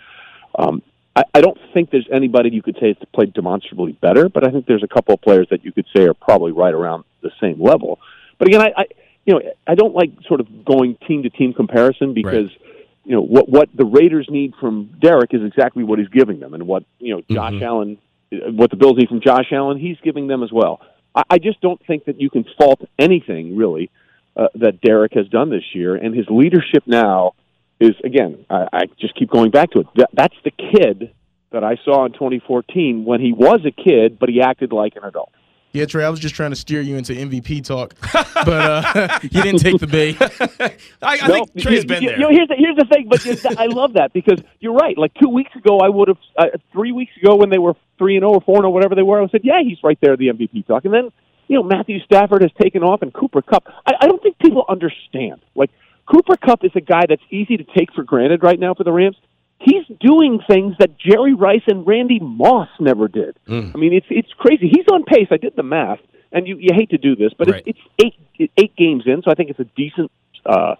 [0.57, 0.81] Um,
[1.15, 4.51] I, I don't think there's anybody you could say has played demonstrably better, but I
[4.51, 7.31] think there's a couple of players that you could say are probably right around the
[7.41, 7.99] same level.
[8.37, 8.85] But again, I, I
[9.25, 12.47] you know I don't like sort of going team to team comparison because.
[12.47, 12.57] Right
[13.03, 16.53] you know what what the Raiders need from Derek is exactly what he's giving them,
[16.53, 17.63] and what you know Josh mm-hmm.
[17.63, 17.97] Allen,
[18.31, 20.81] what the Bills need from Josh Allen, he's giving them as well.
[21.15, 23.89] I, I just don't think that you can fault anything really
[24.35, 27.33] uh, that Derek has done this year, and his leadership now
[27.79, 28.45] is again.
[28.49, 29.87] I, I just keep going back to it.
[29.95, 31.13] That, that's the kid
[31.51, 35.03] that I saw in 2014 when he was a kid, but he acted like an
[35.03, 35.33] adult.
[35.73, 39.29] Yeah, Trey, I was just trying to steer you into MVP talk, but uh, you
[39.29, 40.17] didn't take the bait.
[41.01, 42.19] I, I no, think Trey's been you, there.
[42.19, 44.97] You know, here's the, here's the thing, but I love that because you're right.
[44.97, 48.17] Like two weeks ago, I would have uh, three weeks ago when they were three
[48.17, 49.19] and zero oh or four and zero, oh, whatever they were.
[49.19, 50.83] I would have said, yeah, he's right there, the MVP talk.
[50.83, 51.09] And then
[51.47, 53.63] you know Matthew Stafford has taken off, and Cooper Kupp.
[53.85, 55.39] I, I don't think people understand.
[55.55, 55.69] Like
[56.05, 58.91] Cooper Kupp is a guy that's easy to take for granted right now for the
[58.91, 59.15] Rams
[59.63, 63.37] he's doing things that Jerry Rice and Randy Moss never did.
[63.47, 63.73] Mm.
[63.73, 64.67] I mean, it's it's crazy.
[64.67, 65.27] He's on pace.
[65.31, 65.99] I did the math,
[66.31, 67.63] and you you hate to do this, but right.
[67.65, 70.11] it's, it's eight eight games in, so I think it's a decent.
[70.45, 70.75] Uh,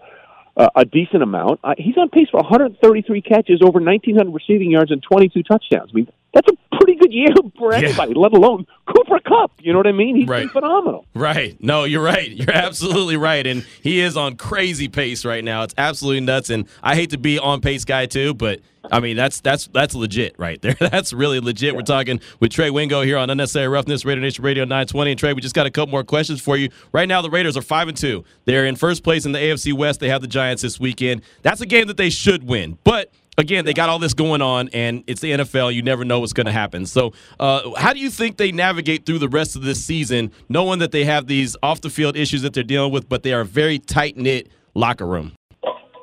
[0.54, 1.60] uh, a decent amount.
[1.64, 5.88] Uh, he's on pace for 133 catches, over 1,900 receiving yards, and 22 touchdowns.
[5.90, 7.28] I mean, that's a pretty good year
[7.58, 8.20] for anybody, yeah.
[8.20, 9.52] let alone Cooper Kupp.
[9.60, 10.16] You know what I mean?
[10.16, 10.50] He's right.
[10.50, 11.06] phenomenal.
[11.14, 11.56] Right.
[11.62, 12.30] No, you're right.
[12.42, 13.46] You're absolutely right.
[13.46, 15.62] And he is on crazy pace right now.
[15.62, 16.50] It's absolutely nuts.
[16.50, 18.60] And I hate to be on pace guy too, but
[18.90, 20.74] I mean that's that's that's legit right there.
[20.80, 21.72] That's really legit.
[21.72, 21.76] Yeah.
[21.76, 25.12] We're talking with Trey Wingo here on Unnecessary Roughness, Raider Nation Radio 920.
[25.12, 26.68] And Trey, we just got a couple more questions for you.
[26.90, 28.24] Right now, the Raiders are five and two.
[28.44, 30.00] They're in first place in the AFC West.
[30.00, 31.22] They have the Giants this weekend.
[31.42, 34.68] That's a game that they should win, but again, they got all this going on,
[34.72, 35.74] and it's the NFL.
[35.74, 36.86] You never know what's going to happen.
[36.86, 40.78] So, uh, how do you think they navigate through the rest of this season, knowing
[40.80, 43.40] that they have these off the field issues that they're dealing with, but they are
[43.40, 45.32] a very tight knit locker room?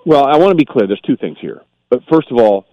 [0.05, 0.87] Well, I want to be clear.
[0.87, 1.61] There's two things here.
[1.89, 2.65] But first of all,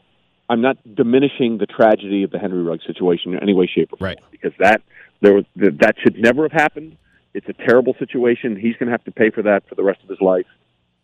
[0.49, 3.97] I'm not diminishing the tragedy of the Henry Rugg situation in any way, shape, or
[3.97, 4.09] form.
[4.09, 4.19] Right.
[4.31, 4.83] Because that
[5.21, 6.97] there was that should never have happened.
[7.35, 8.57] It's a terrible situation.
[8.57, 10.47] He's going to have to pay for that for the rest of his life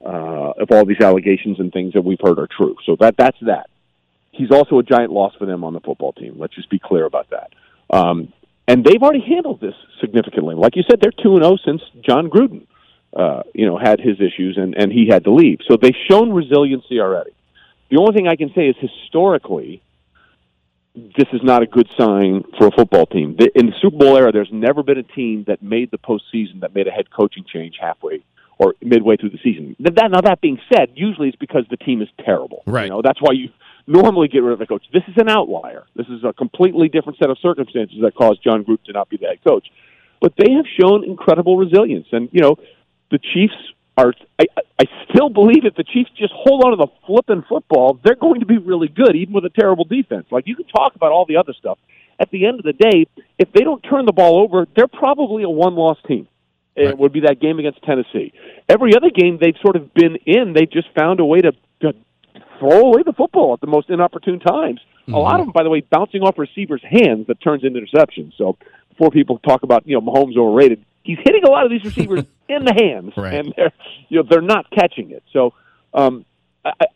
[0.05, 2.76] uh, if all these allegations and things that we've heard are true.
[2.84, 3.68] So that that's that.
[4.32, 6.36] He's also a giant loss for them on the football team.
[6.38, 7.53] Let's just be clear about that.
[7.90, 8.32] Um,
[8.66, 10.55] and they've already handled this significantly.
[10.55, 12.66] Like you said, they're two and zero oh since Jon Gruden,
[13.14, 15.59] uh, you know, had his issues and and he had to leave.
[15.68, 17.32] So they've shown resiliency already.
[17.90, 19.82] The only thing I can say is historically,
[20.94, 23.36] this is not a good sign for a football team.
[23.55, 26.74] In the Super Bowl era, there's never been a team that made the postseason that
[26.74, 28.22] made a head coaching change halfway
[28.63, 29.75] or midway through the season.
[29.81, 32.63] That, now, that being said, usually it's because the team is terrible.
[32.67, 32.85] Right.
[32.85, 33.49] You know, that's why you
[33.87, 34.85] normally get rid of a coach.
[34.93, 35.85] This is an outlier.
[35.97, 39.17] This is a completely different set of circumstances that caused Jon Gruden to not be
[39.17, 39.67] the head coach.
[40.21, 42.57] But they have shown incredible resilience, and you know,
[43.11, 43.57] the Chiefs
[43.99, 44.15] are.
[44.39, 44.45] I,
[44.79, 48.39] I still believe if the Chiefs just hold on to the flipping football, they're going
[48.39, 50.27] to be really good, even with a terrible defense.
[50.31, 51.79] Like you can talk about all the other stuff.
[52.21, 53.07] At the end of the day,
[53.37, 56.29] if they don't turn the ball over, they're probably a one-loss team.
[56.75, 56.99] It right.
[56.99, 58.33] would be that game against Tennessee.
[58.68, 61.53] Every other game they've sort of been in, they've just found a way to,
[61.83, 61.93] to
[62.59, 64.81] throw away the football at the most inopportune times.
[65.03, 65.14] Mm-hmm.
[65.14, 68.33] A lot of them, by the way, bouncing off receivers' hands that turns into interceptions.
[68.39, 68.57] So
[68.89, 72.25] before people talk about you know Mahomes overrated, he's hitting a lot of these receivers
[72.49, 73.35] in the hands, right.
[73.35, 73.73] and they're
[74.09, 75.25] you know they're not catching it.
[75.33, 75.55] So
[75.93, 76.25] um,
[76.64, 76.87] I,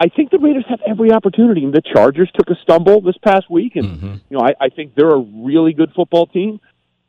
[0.00, 1.62] I think the Raiders have every opportunity.
[1.62, 4.14] And the Chargers took a stumble this past week, and mm-hmm.
[4.30, 6.60] you know I, I think they're a really good football team.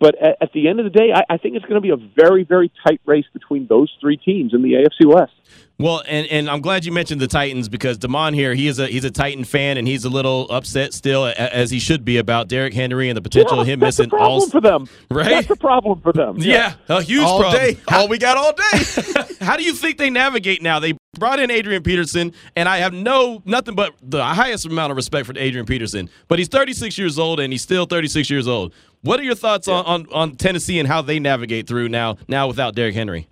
[0.04, 1.92] But at, at the end of the day, I, I think it's going to be
[1.92, 5.32] a very, very tight race between those three teams in the AFC West.
[5.80, 8.88] Well, and, and I'm glad you mentioned the Titans because Damon here, he is a
[8.88, 12.48] he's a Titan fan and he's a little upset still as he should be about
[12.48, 14.88] Derrick Henry and the potential yeah, of him that's missing a problem all for them.
[15.10, 16.38] Right, that's a problem for them.
[16.38, 17.62] Yeah, yeah a huge all problem.
[17.62, 17.78] Day.
[17.92, 19.24] All we got all day.
[19.46, 20.80] How do you think they navigate now?
[20.80, 24.96] They brought in Adrian Peterson, and I have no nothing but the highest amount of
[24.96, 26.10] respect for Adrian Peterson.
[26.28, 28.74] But he's 36 years old, and he's still 36 years old.
[29.02, 29.76] What are your thoughts yeah.
[29.76, 33.28] on, on, on Tennessee and how they navigate through now now without Derrick Henry?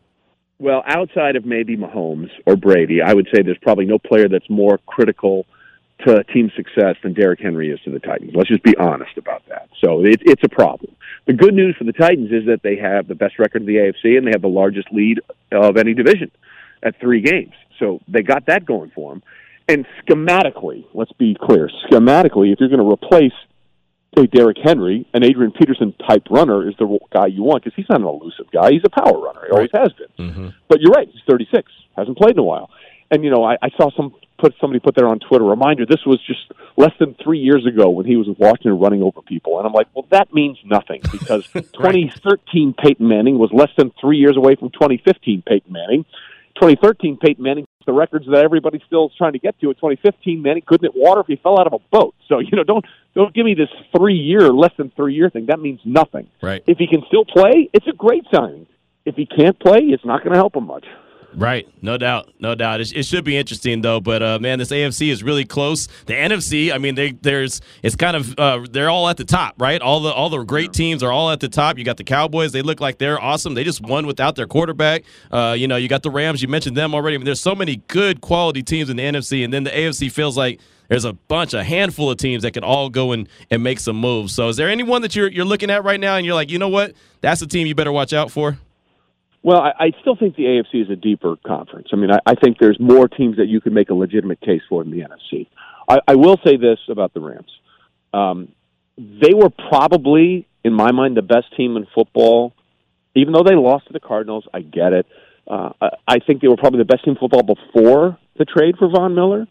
[0.62, 4.47] Well, outside of maybe Mahomes or Brady, I would say there's probably no player that's
[4.47, 5.47] more critical
[6.05, 8.34] to team success than Derrick Henry is to the Titans.
[8.36, 9.70] Let's just be honest about that.
[9.84, 10.95] So it, it's a problem.
[11.26, 13.78] The good news for the Titans is that they have the best record in the
[13.78, 16.30] AFC and they have the largest lead of any division
[16.84, 17.53] at three games.
[17.80, 19.24] So they got that going for them.
[19.68, 23.34] And schematically, let's be clear, schematically, if you're going to replace
[24.18, 27.89] say Derrick Henry, an Adrian Peterson type runner is the guy you want because he's
[27.89, 28.72] not an elusive guy.
[28.72, 29.41] He's a power runner.
[29.45, 30.28] He always has been.
[30.28, 30.47] Mm-hmm.
[30.68, 31.07] But you're right.
[31.12, 31.72] He's 36.
[31.95, 32.70] Hasn't played in a while.
[33.09, 35.43] And you know, I, I saw some put somebody put there on Twitter.
[35.43, 39.03] Reminder: This was just less than three years ago when he was with Washington running
[39.03, 43.70] over people, and I'm like, well, that means nothing because 2013 Peyton Manning was less
[43.78, 46.05] than three years away from 2015 Peyton Manning.
[46.62, 49.70] 2013 Peyton Manning the records that everybody still is trying to get to.
[49.70, 52.14] In 2015, Manning couldn't hit water if he fell out of a boat.
[52.28, 52.86] So you know, don't
[53.16, 55.47] don't give me this three year, less than three year thing.
[55.47, 56.28] That means nothing.
[56.41, 56.64] Right.
[56.68, 58.68] If he can still play, it's a great signing.
[59.05, 60.86] If he can't play, it's not going to help him much.
[61.36, 62.82] Right, no doubt, no doubt.
[62.82, 64.02] It, it should be interesting though.
[64.02, 65.88] But uh, man, this AFC is really close.
[66.06, 69.56] The NFC, I mean, they, there's it's kind of uh, they're all at the top,
[69.62, 69.82] right?
[69.82, 71.78] All the all the great teams are all at the top.
[71.78, 73.54] You got the Cowboys; they look like they're awesome.
[73.54, 75.04] They just won without their quarterback.
[75.32, 76.42] Uh, you know, you got the Rams.
[76.42, 77.16] You mentioned them already.
[77.16, 80.12] I mean, there's so many good quality teams in the NFC, and then the AFC
[80.12, 80.60] feels like
[80.90, 83.96] there's a bunch, a handful of teams that can all go and, and make some
[83.96, 84.36] moves.
[84.36, 86.60] So, is there anyone that you're you're looking at right now, and you're like, you
[86.60, 88.58] know what, that's the team you better watch out for?
[89.44, 91.88] Well, I, I still think the AFC is a deeper conference.
[91.92, 94.62] I mean, I, I think there's more teams that you could make a legitimate case
[94.70, 95.48] for in the NFC.
[95.89, 97.52] I, I will say this about the Rams.
[98.14, 98.50] Um,
[98.98, 102.54] they were probably, in my mind, the best team in football.
[103.16, 105.06] Even though they lost to the Cardinals, I get it.
[105.48, 105.72] Uh,
[106.08, 109.16] I think they were probably the best team in football before the trade for Von
[109.16, 109.48] Miller.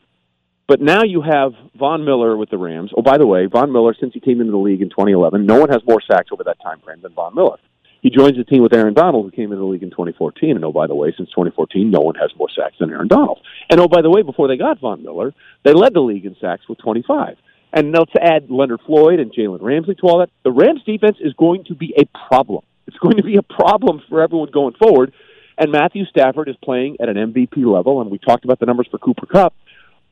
[0.69, 2.93] But now you have Von Miller with the Rams.
[2.97, 5.59] Oh, by the way, Von Miller, since he came into the league in 2011, no
[5.59, 7.59] one has more sacks over that time frame than Von Miller.
[8.03, 10.57] He joins the team with Aaron Donald, who came into the league in 2014.
[10.57, 13.41] And oh, by the way, since 2014, no one has more sacks than Aaron Donald.
[13.69, 15.35] And oh, by the way, before they got Von Miller,
[15.65, 17.37] they led the league in sacks with 25.
[17.73, 21.19] And now to add Leonard Floyd and Jalen Ramsey to all that, the Rams defense
[21.21, 22.65] is going to be a problem.
[22.87, 25.13] It's going to be a problem for everyone going forward.
[25.57, 28.89] And Matthew Stafford is playing at an MVP level, and we talked about the numbers
[28.91, 29.55] for Cooper Kupp.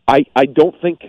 [0.07, 1.01] I, I don't think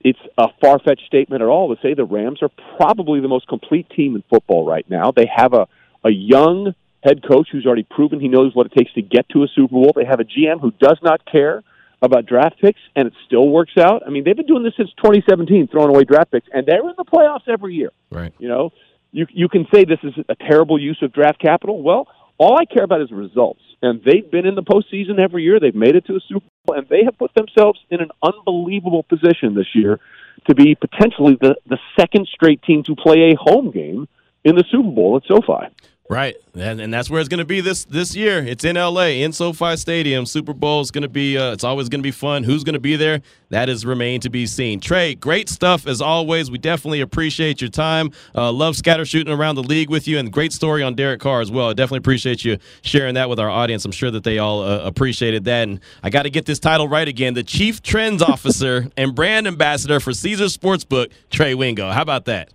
[0.00, 3.48] it's a far fetched statement at all to say the Rams are probably the most
[3.48, 5.12] complete team in football right now.
[5.12, 5.66] They have a
[6.04, 9.42] a young head coach who's already proven he knows what it takes to get to
[9.42, 9.92] a Super Bowl.
[9.94, 11.62] They have a GM who does not care
[12.02, 14.02] about draft picks, and it still works out.
[14.06, 16.94] I mean, they've been doing this since 2017, throwing away draft picks, and they're in
[16.96, 17.90] the playoffs every year.
[18.10, 18.32] Right.
[18.38, 18.72] You know,
[19.12, 21.82] you you can say this is a terrible use of draft capital.
[21.82, 25.60] Well, all I care about is results, and they've been in the postseason every year.
[25.60, 29.04] They've made it to a Super Bowl, and they have put themselves in an unbelievable
[29.04, 30.00] position this year
[30.46, 34.08] to be potentially the the second straight team to play a home game
[34.42, 35.68] in the Super Bowl at SoFi.
[36.10, 38.44] Right, and, and that's where it's going to be this this year.
[38.44, 39.22] It's in L.A.
[39.22, 40.26] in SoFi Stadium.
[40.26, 41.38] Super Bowl is going to be.
[41.38, 42.44] Uh, it's always going to be fun.
[42.44, 43.22] Who's going to be there?
[43.48, 44.80] That is remain to be seen.
[44.80, 46.50] Trey, great stuff as always.
[46.50, 48.10] We definitely appreciate your time.
[48.34, 51.40] Uh, love scatter shooting around the league with you, and great story on Derek Carr
[51.40, 51.70] as well.
[51.70, 53.86] I definitely appreciate you sharing that with our audience.
[53.86, 55.66] I'm sure that they all uh, appreciated that.
[55.66, 59.46] And I got to get this title right again: the Chief Trends Officer and Brand
[59.46, 61.90] Ambassador for Caesar Sportsbook, Trey Wingo.
[61.90, 62.50] How about that?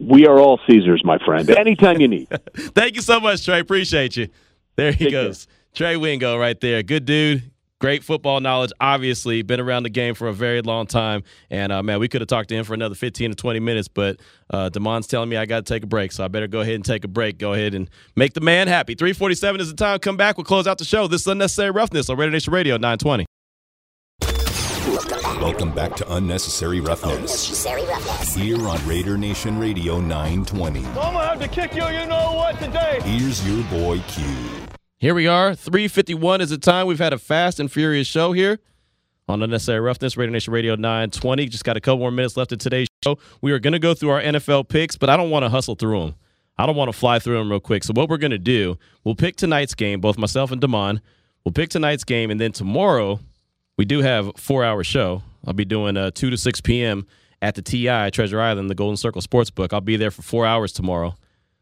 [0.00, 1.48] We are all Caesars, my friend.
[1.58, 2.28] Anytime you need.
[2.54, 3.60] Thank you so much, Trey.
[3.60, 4.28] Appreciate you.
[4.76, 5.46] There he Take goes.
[5.74, 6.82] Trey Wingo right there.
[6.82, 7.50] Good dude.
[7.80, 8.72] Great football knowledge.
[8.80, 11.22] Obviously, been around the game for a very long time.
[11.48, 13.88] And uh, man, we could have talked to him for another 15 to 20 minutes,
[13.88, 14.20] but
[14.50, 16.12] uh, Damon's telling me I got to take a break.
[16.12, 17.38] So I better go ahead and take a break.
[17.38, 18.94] Go ahead and make the man happy.
[18.94, 19.98] 347 is the time.
[19.98, 20.36] Come back.
[20.36, 21.06] We'll close out the show.
[21.06, 23.26] This is Unnecessary Roughness on Raider Nation Radio 920.
[25.38, 27.14] Welcome back to Unnecessary Roughness.
[27.14, 28.34] Unnecessary roughness.
[28.34, 30.80] Here on Raider Nation Radio 920.
[30.80, 33.00] I'm gonna have to kick you, you know what, today.
[33.04, 34.24] Here's your boy Q.
[34.98, 35.54] Here we are.
[35.54, 36.86] 351 is the time.
[36.86, 38.58] We've had a fast and furious show here
[39.28, 41.46] on Unnecessary Roughness, Raider Nation Radio 920.
[41.46, 43.18] Just got a couple more minutes left of today's show.
[43.40, 45.74] We are going to go through our NFL picks, but I don't want to hustle
[45.76, 46.14] through them.
[46.58, 47.84] I don't want to fly through them real quick.
[47.84, 51.00] So what we're going to do, we'll pick tonight's game, both myself and Damon.
[51.44, 53.20] We'll pick tonight's game, and then tomorrow
[53.80, 55.22] we do have four-hour show.
[55.46, 57.06] I'll be doing uh, 2 to 6 p.m.
[57.40, 59.72] at the TI, Treasure Island, the Golden Circle Sportsbook.
[59.72, 61.14] I'll be there for four hours tomorrow.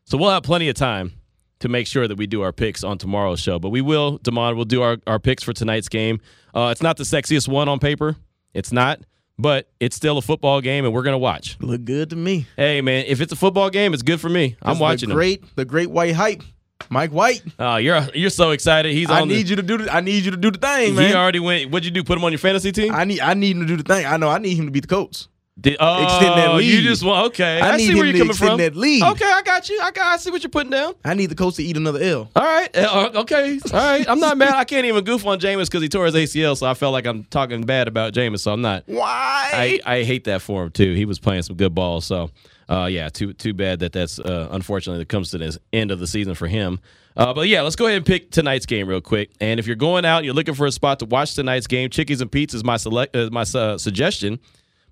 [0.04, 1.12] So we'll have plenty of time
[1.60, 3.60] to make sure that we do our picks on tomorrow's show.
[3.60, 6.20] But we will, Damon, we'll do our, our picks for tonight's game.
[6.52, 8.16] Uh, it's not the sexiest one on paper.
[8.52, 8.98] It's not,
[9.38, 11.56] but it's still a football game, and we're going to watch.
[11.60, 12.48] Look good to me.
[12.56, 14.56] Hey, man, if it's a football game, it's good for me.
[14.60, 15.18] I'm watching the them.
[15.18, 16.42] great, the great white hype,
[16.90, 17.42] Mike White.
[17.58, 18.92] Oh, you're you're so excited.
[18.92, 19.78] He's I need the, you to do.
[19.78, 21.70] The, I need you to do the thing, He already went.
[21.70, 22.04] What'd you do?
[22.04, 22.94] Put him on your fantasy team?
[22.94, 23.20] I need.
[23.20, 24.06] I need him to do the thing.
[24.06, 24.28] I know.
[24.28, 25.26] I need him to be the coach.
[25.60, 26.72] Did, oh, extend that lead.
[26.72, 27.60] You just want okay.
[27.60, 28.58] I, I, see where you're coming extend from.
[28.58, 29.02] that lead.
[29.02, 29.80] Okay, I got you.
[29.82, 30.06] I got.
[30.06, 30.94] I see what you're putting down.
[31.04, 32.30] I need the coach to eat another L.
[32.36, 32.76] All right.
[32.76, 33.58] Uh, okay.
[33.72, 34.08] All right.
[34.08, 34.54] I'm not mad.
[34.54, 37.06] I can't even goof on Jameis because he tore his ACL, so I felt like
[37.06, 38.40] I'm talking bad about Jameis.
[38.40, 38.84] So I'm not.
[38.86, 39.50] Why?
[39.52, 40.94] I, I hate that for him too.
[40.94, 42.00] He was playing some good ball.
[42.02, 42.30] So,
[42.68, 45.98] uh, yeah, too too bad that that's uh, unfortunately that comes to this end of
[45.98, 46.80] the season for him.
[47.16, 49.30] Uh, but yeah, let's go ahead and pick tonight's game real quick.
[49.40, 51.90] And if you're going out, you're looking for a spot to watch tonight's game.
[51.90, 54.38] Chickies and Pete's is my select uh, my uh, suggestion.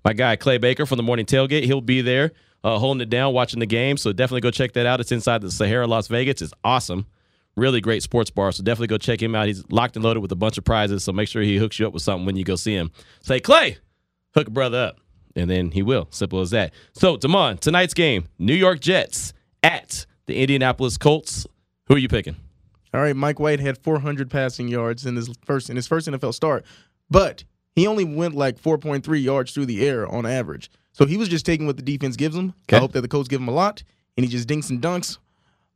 [0.03, 2.31] My guy Clay Baker from the Morning Tailgate, he'll be there
[2.63, 3.97] uh, holding it down, watching the game.
[3.97, 4.99] So definitely go check that out.
[4.99, 6.41] It's inside the Sahara, Las Vegas.
[6.41, 7.05] It's awesome.
[7.55, 8.51] Really great sports bar.
[8.51, 9.47] So definitely go check him out.
[9.47, 11.03] He's locked and loaded with a bunch of prizes.
[11.03, 12.91] So make sure he hooks you up with something when you go see him.
[13.21, 13.77] Say, Clay,
[14.33, 14.99] hook brother up.
[15.37, 16.07] And then he will.
[16.09, 16.73] Simple as that.
[16.93, 19.33] So, Damon, tonight's game New York Jets
[19.63, 21.47] at the Indianapolis Colts.
[21.87, 22.35] Who are you picking?
[22.93, 26.33] All right, Mike White had 400 passing yards in his first in his first NFL
[26.33, 26.65] start,
[27.09, 27.43] but
[27.75, 30.71] he only went like 4.3 yards through the air on average.
[30.93, 32.55] So he was just taking what the defense gives him.
[32.63, 32.77] Okay.
[32.77, 33.83] I hope that the coach give him a lot,
[34.17, 35.19] and he just dinks and dunks.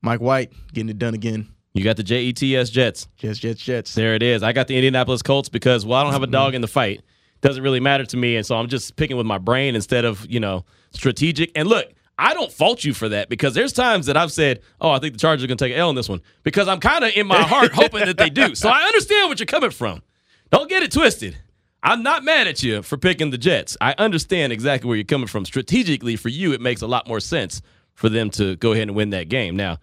[0.02, 1.48] Mike White getting it done again.
[1.74, 3.08] You got the JETS Jets.
[3.16, 3.94] Jets, Jets, Jets.
[3.94, 4.42] There it is.
[4.42, 7.02] I got the Indianapolis Colts because, well, I don't have a dog in the fight.
[7.42, 8.36] Doesn't really matter to me.
[8.36, 11.52] And so I'm just picking with my brain instead of, you know, strategic.
[11.56, 14.92] And look, I don't fault you for that because there's times that I've said, oh,
[14.92, 16.80] I think the Chargers are going to take an L in this one because I'm
[16.80, 18.54] kind of in my heart hoping that they do.
[18.54, 20.04] So I understand what you're coming from.
[20.52, 21.38] Don't get it twisted.
[21.84, 23.76] I'm not mad at you for picking the Jets.
[23.82, 25.46] I understand exactly where you're coming from.
[25.46, 27.62] Strategically, for you, it makes a lot more sense
[27.96, 29.56] for them to go ahead and win that game.
[29.56, 29.80] Now,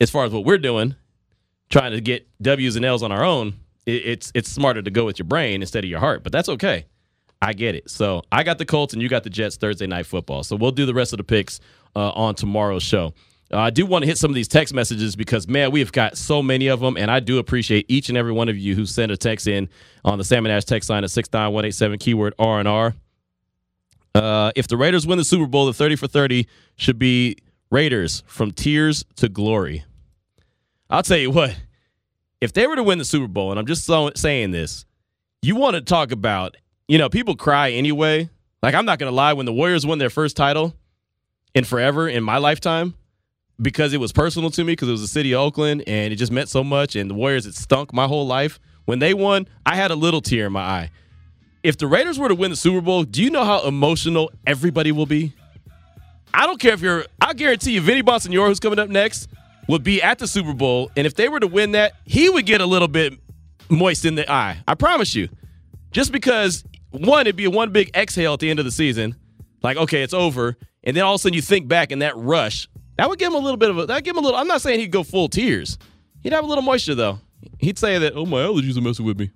[0.00, 0.96] as far as what we're doing,
[1.70, 3.54] trying to get W's and L's on our own,
[3.88, 6.22] it, it's it's smarter to go with your brain instead of your heart.
[6.22, 6.86] But that's okay.
[7.40, 7.88] I get it.
[7.88, 10.42] So I got the Colts and you got the Jets Thursday night football.
[10.42, 11.60] So we'll do the rest of the picks
[11.94, 13.14] uh, on tomorrow's show.
[13.52, 16.18] Uh, I do want to hit some of these text messages because, man, we've got
[16.18, 18.84] so many of them, and I do appreciate each and every one of you who
[18.84, 19.70] sent a text in
[20.04, 22.94] on the Salmon Ash text line at 69187, keyword R&R.
[24.14, 27.36] Uh, if the Raiders win the Super Bowl, the 30 for 30 should be
[27.70, 29.84] Raiders from tears to glory.
[30.90, 31.56] I'll tell you what,
[32.40, 34.84] if they were to win the Super Bowl, and I'm just so, saying this,
[35.42, 38.28] you want to talk about, you know, people cry anyway.
[38.62, 40.74] Like, I'm not going to lie, when the Warriors won their first title
[41.54, 42.94] in forever in my lifetime,
[43.60, 46.16] because it was personal to me, because it was the city of Oakland and it
[46.16, 48.60] just meant so much, and the Warriors, it stunk my whole life.
[48.84, 50.90] When they won, I had a little tear in my eye.
[51.62, 54.92] If the Raiders were to win the Super Bowl, do you know how emotional everybody
[54.92, 55.34] will be?
[56.32, 59.28] I don't care if you're, I guarantee you, Vinny Bonsignore, who's coming up next,
[59.68, 60.90] would be at the Super Bowl.
[60.96, 63.14] And if they were to win that, he would get a little bit
[63.68, 64.58] moist in the eye.
[64.66, 65.28] I promise you.
[65.90, 69.14] Just because, one, it'd be one big exhale at the end of the season.
[69.62, 70.56] Like, okay, it's over.
[70.84, 73.28] And then all of a sudden you think back in that rush, that would give
[73.28, 74.90] him a little bit of a, that give him a little, I'm not saying he'd
[74.90, 75.78] go full tears.
[76.22, 77.20] He'd have a little moisture though.
[77.58, 79.30] He'd say that, oh, my allergies are messing with me.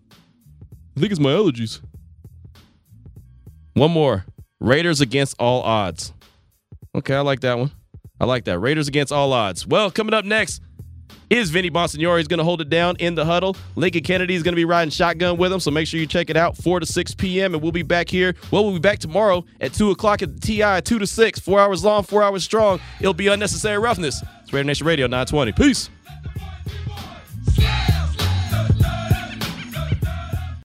[0.97, 1.81] I think it's my allergies.
[3.75, 4.25] One more.
[4.61, 6.13] Raiders against all odds.
[6.95, 7.71] Okay, I like that one.
[8.23, 8.61] I like that.
[8.61, 9.67] Raiders against all odds.
[9.67, 10.63] Well, coming up next
[11.29, 12.19] is Vinny Bonsignore.
[12.19, 13.57] He's going to hold it down in the huddle.
[13.75, 16.31] Lincoln Kennedy is going to be riding shotgun with him, so make sure you check
[16.31, 17.53] it out 4 to 6 p.m.
[17.53, 18.37] And we'll be back here.
[18.53, 21.59] Well, we'll be back tomorrow at 2 o'clock at the TI, 2 to 6, four
[21.59, 22.81] hours long, four hours strong.
[23.01, 24.23] It'll be unnecessary roughness.
[24.43, 25.51] It's Raider Nation Radio 920.
[25.53, 25.91] Peace.